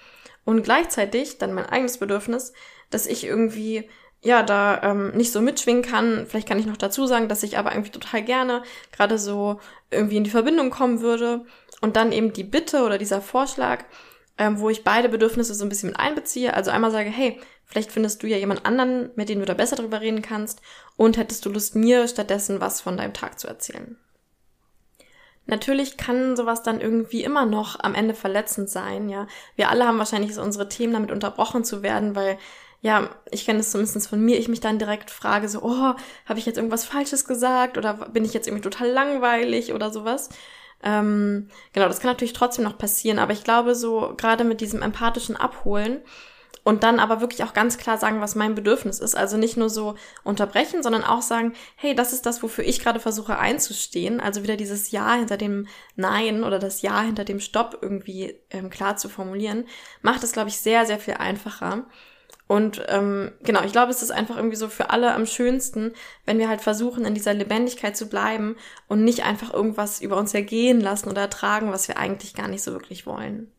Und 0.44 0.64
gleichzeitig 0.64 1.38
dann 1.38 1.54
mein 1.54 1.66
eigenes 1.66 1.98
Bedürfnis, 1.98 2.52
dass 2.90 3.06
ich 3.06 3.24
irgendwie 3.24 3.88
ja, 4.22 4.42
da 4.42 4.80
ähm, 4.82 5.10
nicht 5.12 5.32
so 5.32 5.40
mitschwingen 5.40 5.82
kann. 5.82 6.26
Vielleicht 6.28 6.48
kann 6.48 6.58
ich 6.58 6.66
noch 6.66 6.76
dazu 6.76 7.06
sagen, 7.06 7.28
dass 7.28 7.42
ich 7.42 7.58
aber 7.58 7.72
irgendwie 7.72 7.90
total 7.90 8.22
gerne 8.22 8.62
gerade 8.92 9.18
so 9.18 9.60
irgendwie 9.90 10.16
in 10.16 10.24
die 10.24 10.30
Verbindung 10.30 10.70
kommen 10.70 11.00
würde. 11.00 11.44
Und 11.80 11.96
dann 11.96 12.12
eben 12.12 12.32
die 12.32 12.44
Bitte 12.44 12.84
oder 12.84 12.98
dieser 12.98 13.20
Vorschlag, 13.20 13.84
ähm, 14.38 14.60
wo 14.60 14.70
ich 14.70 14.84
beide 14.84 15.08
Bedürfnisse 15.08 15.54
so 15.54 15.64
ein 15.64 15.68
bisschen 15.68 15.88
mit 15.90 15.98
einbeziehe. 15.98 16.54
Also 16.54 16.70
einmal 16.70 16.92
sage, 16.92 17.10
hey, 17.10 17.40
vielleicht 17.64 17.90
findest 17.90 18.22
du 18.22 18.28
ja 18.28 18.36
jemand 18.36 18.64
anderen, 18.64 19.10
mit 19.16 19.28
dem 19.28 19.40
du 19.40 19.44
da 19.44 19.54
besser 19.54 19.74
drüber 19.74 20.00
reden 20.00 20.22
kannst. 20.22 20.62
Und 20.96 21.16
hättest 21.16 21.44
du 21.44 21.50
Lust, 21.50 21.74
mir 21.74 22.06
stattdessen 22.06 22.60
was 22.60 22.80
von 22.80 22.96
deinem 22.96 23.14
Tag 23.14 23.40
zu 23.40 23.48
erzählen. 23.48 23.96
Natürlich 25.46 25.96
kann 25.96 26.36
sowas 26.36 26.62
dann 26.62 26.80
irgendwie 26.80 27.24
immer 27.24 27.44
noch 27.44 27.80
am 27.80 27.96
Ende 27.96 28.14
verletzend 28.14 28.70
sein, 28.70 29.08
ja. 29.08 29.26
Wir 29.56 29.70
alle 29.70 29.88
haben 29.88 29.98
wahrscheinlich 29.98 30.36
so 30.36 30.42
unsere 30.42 30.68
Themen 30.68 30.92
damit 30.92 31.10
unterbrochen 31.10 31.64
zu 31.64 31.82
werden, 31.82 32.14
weil 32.14 32.38
ja, 32.82 33.08
ich 33.30 33.46
kenne 33.46 33.60
es 33.60 33.70
zumindest 33.70 34.08
von 34.08 34.20
mir, 34.20 34.38
ich 34.38 34.48
mich 34.48 34.60
dann 34.60 34.78
direkt 34.80 35.10
frage, 35.10 35.48
so, 35.48 35.62
oh, 35.62 35.94
habe 36.26 36.38
ich 36.38 36.46
jetzt 36.46 36.56
irgendwas 36.56 36.84
Falsches 36.84 37.24
gesagt 37.24 37.78
oder 37.78 37.94
bin 37.94 38.24
ich 38.24 38.34
jetzt 38.34 38.48
irgendwie 38.48 38.62
total 38.62 38.90
langweilig 38.90 39.72
oder 39.72 39.90
sowas. 39.92 40.30
Ähm, 40.82 41.48
genau, 41.72 41.86
das 41.86 42.00
kann 42.00 42.10
natürlich 42.10 42.32
trotzdem 42.32 42.64
noch 42.64 42.76
passieren, 42.76 43.20
aber 43.20 43.32
ich 43.32 43.44
glaube, 43.44 43.76
so 43.76 44.14
gerade 44.16 44.42
mit 44.42 44.60
diesem 44.60 44.82
empathischen 44.82 45.36
Abholen 45.36 46.02
und 46.64 46.82
dann 46.82 46.98
aber 46.98 47.20
wirklich 47.20 47.44
auch 47.44 47.54
ganz 47.54 47.78
klar 47.78 47.98
sagen, 47.98 48.20
was 48.20 48.34
mein 48.34 48.56
Bedürfnis 48.56 48.98
ist. 48.98 49.16
Also 49.16 49.36
nicht 49.36 49.56
nur 49.56 49.70
so 49.70 49.94
unterbrechen, 50.24 50.82
sondern 50.82 51.04
auch 51.04 51.22
sagen, 51.22 51.54
hey, 51.76 51.94
das 51.94 52.12
ist 52.12 52.26
das, 52.26 52.42
wofür 52.42 52.64
ich 52.64 52.80
gerade 52.80 53.00
versuche 53.00 53.38
einzustehen. 53.38 54.20
Also 54.20 54.42
wieder 54.42 54.56
dieses 54.56 54.90
Ja 54.90 55.14
hinter 55.14 55.36
dem 55.36 55.68
Nein 55.96 56.44
oder 56.44 56.58
das 56.58 56.82
Ja 56.82 57.00
hinter 57.02 57.24
dem 57.24 57.40
Stopp 57.40 57.78
irgendwie 57.80 58.40
ähm, 58.50 58.70
klar 58.70 58.96
zu 58.96 59.08
formulieren, 59.08 59.66
macht 60.02 60.22
es, 60.24 60.32
glaube 60.32 60.50
ich, 60.50 60.58
sehr, 60.58 60.86
sehr 60.86 60.98
viel 60.98 61.14
einfacher. 61.14 61.84
Und 62.52 62.82
ähm, 62.88 63.32
genau, 63.42 63.64
ich 63.64 63.72
glaube, 63.72 63.90
es 63.90 64.02
ist 64.02 64.10
einfach 64.10 64.36
irgendwie 64.36 64.56
so 64.56 64.68
für 64.68 64.90
alle 64.90 65.14
am 65.14 65.24
schönsten, 65.24 65.94
wenn 66.26 66.38
wir 66.38 66.50
halt 66.50 66.60
versuchen, 66.60 67.06
in 67.06 67.14
dieser 67.14 67.32
Lebendigkeit 67.32 67.96
zu 67.96 68.10
bleiben 68.10 68.56
und 68.88 69.04
nicht 69.04 69.24
einfach 69.24 69.54
irgendwas 69.54 70.02
über 70.02 70.18
uns 70.18 70.34
ergehen 70.34 70.78
lassen 70.78 71.08
oder 71.08 71.22
ertragen, 71.22 71.72
was 71.72 71.88
wir 71.88 71.96
eigentlich 71.96 72.34
gar 72.34 72.48
nicht 72.48 72.62
so 72.62 72.72
wirklich 72.72 73.06
wollen. 73.06 73.50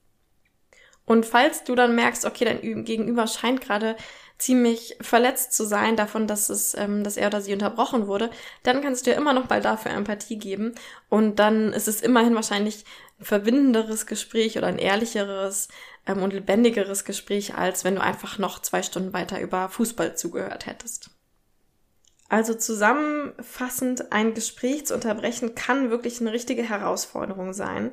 Und 1.06 1.26
falls 1.26 1.64
du 1.64 1.76
dann 1.76 1.96
merkst, 1.96 2.26
okay, 2.26 2.46
dein 2.46 2.86
Gegenüber 2.86 3.28
scheint 3.28 3.62
gerade 3.62 3.96
ziemlich 4.38 4.98
verletzt 5.00 5.54
zu 5.54 5.66
sein 5.66 5.96
davon, 5.96 6.28
dass 6.28 6.50
es, 6.50 6.76
ähm, 6.76 7.04
dass 7.04 7.18
er 7.18 7.28
oder 7.28 7.42
sie 7.42 7.54
unterbrochen 7.54 8.08
wurde, 8.08 8.30
dann 8.64 8.82
kannst 8.82 9.06
du 9.06 9.12
ja 9.12 9.18
immer 9.18 9.34
noch 9.34 9.50
mal 9.50 9.62
dafür 9.62 9.92
Empathie 9.92 10.38
geben 10.38 10.76
und 11.10 11.40
dann 11.40 11.72
ist 11.72 11.88
es 11.88 12.02
immerhin 12.02 12.36
wahrscheinlich 12.36 12.84
ein 13.20 13.26
verbindenderes 13.26 14.06
Gespräch 14.06 14.58
oder 14.58 14.68
ein 14.68 14.80
ehrlicheres 14.80 15.70
ähm, 16.08 16.22
und 16.22 16.34
lebendigeres 16.34 17.06
Gespräch, 17.06 17.56
als 17.56 17.84
wenn 17.84 17.96
du 17.96 18.02
einfach 18.02 18.38
noch 18.38 18.62
zwei 18.62 18.82
Stunden 18.84 19.14
weiter 19.14 19.40
über 19.40 19.70
Fußball 19.70 20.18
zugehört 20.18 20.66
hättest. 20.66 21.10
Also 22.28 22.56
zusammenfassend, 22.56 24.12
ein 24.12 24.34
Gespräch 24.34 24.88
zu 24.88 24.96
unterbrechen 24.96 25.54
kann 25.54 25.92
wirklich 25.92 26.20
eine 26.20 26.34
richtige 26.34 26.64
Herausforderung 26.64 27.54
sein 27.54 27.92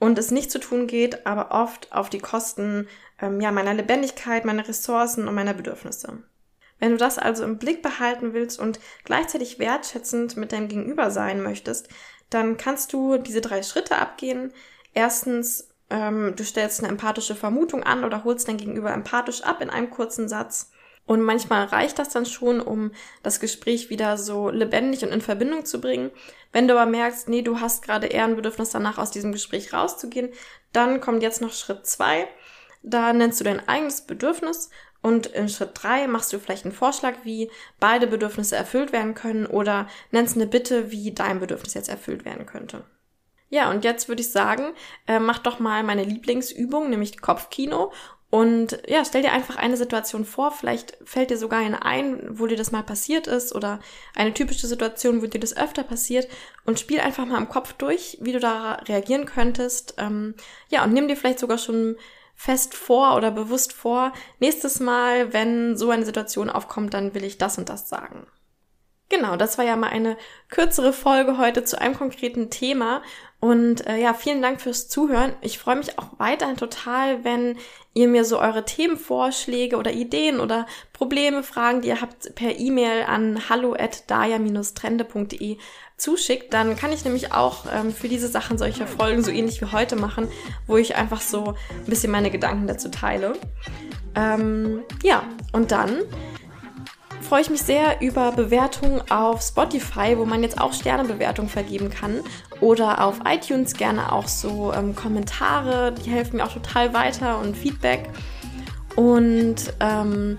und 0.00 0.18
es 0.18 0.32
nicht 0.32 0.50
zu 0.50 0.58
tun 0.58 0.88
geht, 0.88 1.26
aber 1.26 1.52
oft 1.52 1.92
auf 1.92 2.10
die 2.10 2.18
Kosten 2.18 2.88
ähm, 3.20 3.40
ja, 3.40 3.52
meiner 3.52 3.74
Lebendigkeit, 3.74 4.44
meiner 4.44 4.66
Ressourcen 4.66 5.28
und 5.28 5.34
meiner 5.34 5.54
Bedürfnisse. 5.54 6.24
Wenn 6.80 6.92
du 6.92 6.96
das 6.96 7.18
also 7.18 7.44
im 7.44 7.58
Blick 7.58 7.82
behalten 7.82 8.32
willst 8.32 8.58
und 8.58 8.80
gleichzeitig 9.04 9.58
wertschätzend 9.58 10.36
mit 10.36 10.52
deinem 10.52 10.68
Gegenüber 10.68 11.10
sein 11.10 11.42
möchtest, 11.42 11.90
dann 12.30 12.56
kannst 12.56 12.92
du 12.94 13.18
diese 13.18 13.42
drei 13.42 13.62
Schritte 13.62 13.98
abgehen. 13.98 14.52
Erstens, 14.94 15.68
ähm, 15.90 16.32
du 16.34 16.44
stellst 16.44 16.80
eine 16.80 16.88
empathische 16.88 17.34
Vermutung 17.34 17.84
an 17.84 18.02
oder 18.02 18.24
holst 18.24 18.48
dein 18.48 18.56
Gegenüber 18.56 18.92
empathisch 18.92 19.42
ab 19.42 19.60
in 19.60 19.68
einem 19.68 19.90
kurzen 19.90 20.28
Satz. 20.28 20.72
Und 21.10 21.22
manchmal 21.22 21.64
reicht 21.64 21.98
das 21.98 22.10
dann 22.10 22.24
schon, 22.24 22.60
um 22.60 22.92
das 23.24 23.40
Gespräch 23.40 23.90
wieder 23.90 24.16
so 24.16 24.48
lebendig 24.48 25.02
und 25.02 25.10
in 25.10 25.20
Verbindung 25.20 25.64
zu 25.64 25.80
bringen. 25.80 26.12
Wenn 26.52 26.68
du 26.68 26.78
aber 26.78 26.88
merkst, 26.88 27.28
nee, 27.28 27.42
du 27.42 27.58
hast 27.58 27.82
gerade 27.82 28.06
eher 28.06 28.22
ein 28.22 28.36
Bedürfnis 28.36 28.70
danach, 28.70 28.96
aus 28.96 29.10
diesem 29.10 29.32
Gespräch 29.32 29.72
rauszugehen, 29.72 30.28
dann 30.72 31.00
kommt 31.00 31.24
jetzt 31.24 31.42
noch 31.42 31.52
Schritt 31.52 31.84
zwei. 31.84 32.28
Da 32.84 33.12
nennst 33.12 33.40
du 33.40 33.44
dein 33.44 33.68
eigenes 33.68 34.02
Bedürfnis 34.02 34.70
und 35.02 35.26
in 35.26 35.48
Schritt 35.48 35.70
drei 35.74 36.06
machst 36.06 36.32
du 36.32 36.38
vielleicht 36.38 36.64
einen 36.64 36.74
Vorschlag, 36.74 37.14
wie 37.24 37.50
beide 37.80 38.06
Bedürfnisse 38.06 38.54
erfüllt 38.54 38.92
werden 38.92 39.16
können 39.16 39.46
oder 39.46 39.88
nennst 40.12 40.36
eine 40.36 40.46
Bitte, 40.46 40.92
wie 40.92 41.10
dein 41.10 41.40
Bedürfnis 41.40 41.74
jetzt 41.74 41.88
erfüllt 41.88 42.24
werden 42.24 42.46
könnte. 42.46 42.84
Ja, 43.48 43.68
und 43.68 43.82
jetzt 43.82 44.08
würde 44.08 44.22
ich 44.22 44.30
sagen, 44.30 44.74
äh, 45.08 45.18
mach 45.18 45.40
doch 45.40 45.58
mal 45.58 45.82
meine 45.82 46.04
Lieblingsübung, 46.04 46.88
nämlich 46.88 47.20
Kopfkino 47.20 47.90
und 48.30 48.80
ja, 48.86 49.04
stell 49.04 49.22
dir 49.22 49.32
einfach 49.32 49.56
eine 49.56 49.76
Situation 49.76 50.24
vor, 50.24 50.52
vielleicht 50.52 50.96
fällt 51.04 51.30
dir 51.30 51.36
sogar 51.36 51.58
eine 51.58 51.84
ein, 51.84 52.38
wo 52.38 52.46
dir 52.46 52.56
das 52.56 52.70
mal 52.70 52.84
passiert 52.84 53.26
ist 53.26 53.52
oder 53.52 53.80
eine 54.14 54.32
typische 54.32 54.68
Situation, 54.68 55.20
wo 55.20 55.26
dir 55.26 55.40
das 55.40 55.56
öfter 55.56 55.82
passiert 55.82 56.28
und 56.64 56.78
spiel 56.78 57.00
einfach 57.00 57.26
mal 57.26 57.38
im 57.38 57.48
Kopf 57.48 57.72
durch, 57.72 58.18
wie 58.20 58.32
du 58.32 58.38
da 58.38 58.74
reagieren 58.86 59.26
könntest. 59.26 59.94
Ähm, 59.98 60.34
ja, 60.68 60.84
und 60.84 60.92
nimm 60.92 61.08
dir 61.08 61.16
vielleicht 61.16 61.40
sogar 61.40 61.58
schon 61.58 61.96
fest 62.36 62.74
vor 62.74 63.16
oder 63.16 63.32
bewusst 63.32 63.72
vor, 63.72 64.12
nächstes 64.38 64.78
Mal, 64.78 65.32
wenn 65.32 65.76
so 65.76 65.90
eine 65.90 66.04
Situation 66.04 66.50
aufkommt, 66.50 66.94
dann 66.94 67.14
will 67.14 67.24
ich 67.24 67.36
das 67.36 67.58
und 67.58 67.68
das 67.68 67.88
sagen. 67.88 68.28
Genau, 69.10 69.34
das 69.34 69.58
war 69.58 69.64
ja 69.64 69.74
mal 69.74 69.88
eine 69.88 70.16
kürzere 70.48 70.92
Folge 70.92 71.36
heute 71.36 71.64
zu 71.64 71.80
einem 71.80 71.96
konkreten 71.96 72.48
Thema. 72.48 73.02
Und 73.40 73.84
äh, 73.86 73.96
ja, 73.96 74.14
vielen 74.14 74.40
Dank 74.40 74.60
fürs 74.60 74.88
Zuhören. 74.88 75.32
Ich 75.40 75.58
freue 75.58 75.76
mich 75.76 75.98
auch 75.98 76.10
weiterhin 76.18 76.56
total, 76.56 77.24
wenn 77.24 77.56
ihr 77.92 78.06
mir 78.06 78.24
so 78.24 78.38
eure 78.38 78.64
Themenvorschläge 78.64 79.76
oder 79.76 79.90
Ideen 79.90 80.38
oder 80.38 80.64
Probleme, 80.92 81.42
Fragen, 81.42 81.80
die 81.80 81.88
ihr 81.88 82.00
habt, 82.00 82.36
per 82.36 82.56
E-Mail 82.56 83.02
an 83.02 83.48
hallo 83.48 83.74
at 83.74 84.08
daya-trende.de 84.08 85.58
zuschickt. 85.96 86.54
Dann 86.54 86.76
kann 86.76 86.92
ich 86.92 87.04
nämlich 87.04 87.32
auch 87.32 87.64
ähm, 87.72 87.92
für 87.92 88.08
diese 88.08 88.28
Sachen 88.28 88.58
solche 88.58 88.86
Folgen 88.86 89.24
so 89.24 89.32
ähnlich 89.32 89.60
wie 89.60 89.72
heute 89.72 89.96
machen, 89.96 90.28
wo 90.68 90.76
ich 90.76 90.94
einfach 90.94 91.20
so 91.20 91.54
ein 91.70 91.86
bisschen 91.86 92.12
meine 92.12 92.30
Gedanken 92.30 92.68
dazu 92.68 92.90
teile. 92.90 93.32
Ähm, 94.14 94.84
ja, 95.02 95.24
und 95.52 95.72
dann 95.72 96.02
freue 97.20 97.42
ich 97.42 97.50
mich 97.50 97.62
sehr 97.62 98.00
über 98.00 98.32
Bewertungen 98.32 99.02
auf 99.10 99.42
Spotify, 99.42 100.16
wo 100.16 100.24
man 100.24 100.42
jetzt 100.42 100.60
auch 100.60 100.72
Sternebewertungen 100.72 101.50
vergeben 101.50 101.90
kann. 101.90 102.20
Oder 102.60 103.04
auf 103.04 103.20
iTunes 103.24 103.74
gerne 103.74 104.12
auch 104.12 104.28
so 104.28 104.72
ähm, 104.72 104.94
Kommentare, 104.94 105.92
die 105.92 106.10
helfen 106.10 106.36
mir 106.36 106.44
auch 106.44 106.52
total 106.52 106.92
weiter 106.92 107.38
und 107.38 107.56
Feedback. 107.56 108.10
Und 108.96 109.72
ähm, 109.80 110.36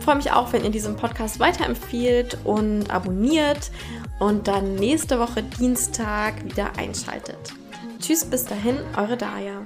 freue 0.00 0.16
mich 0.16 0.32
auch, 0.32 0.52
wenn 0.52 0.64
ihr 0.64 0.70
diesen 0.70 0.96
Podcast 0.96 1.40
weiterempfiehlt 1.40 2.38
und 2.44 2.90
abonniert 2.90 3.70
und 4.18 4.48
dann 4.48 4.74
nächste 4.74 5.18
Woche 5.18 5.42
Dienstag 5.42 6.44
wieder 6.44 6.76
einschaltet. 6.76 7.54
Tschüss, 8.00 8.24
bis 8.24 8.44
dahin, 8.44 8.76
eure 8.96 9.16
Daya. 9.16 9.62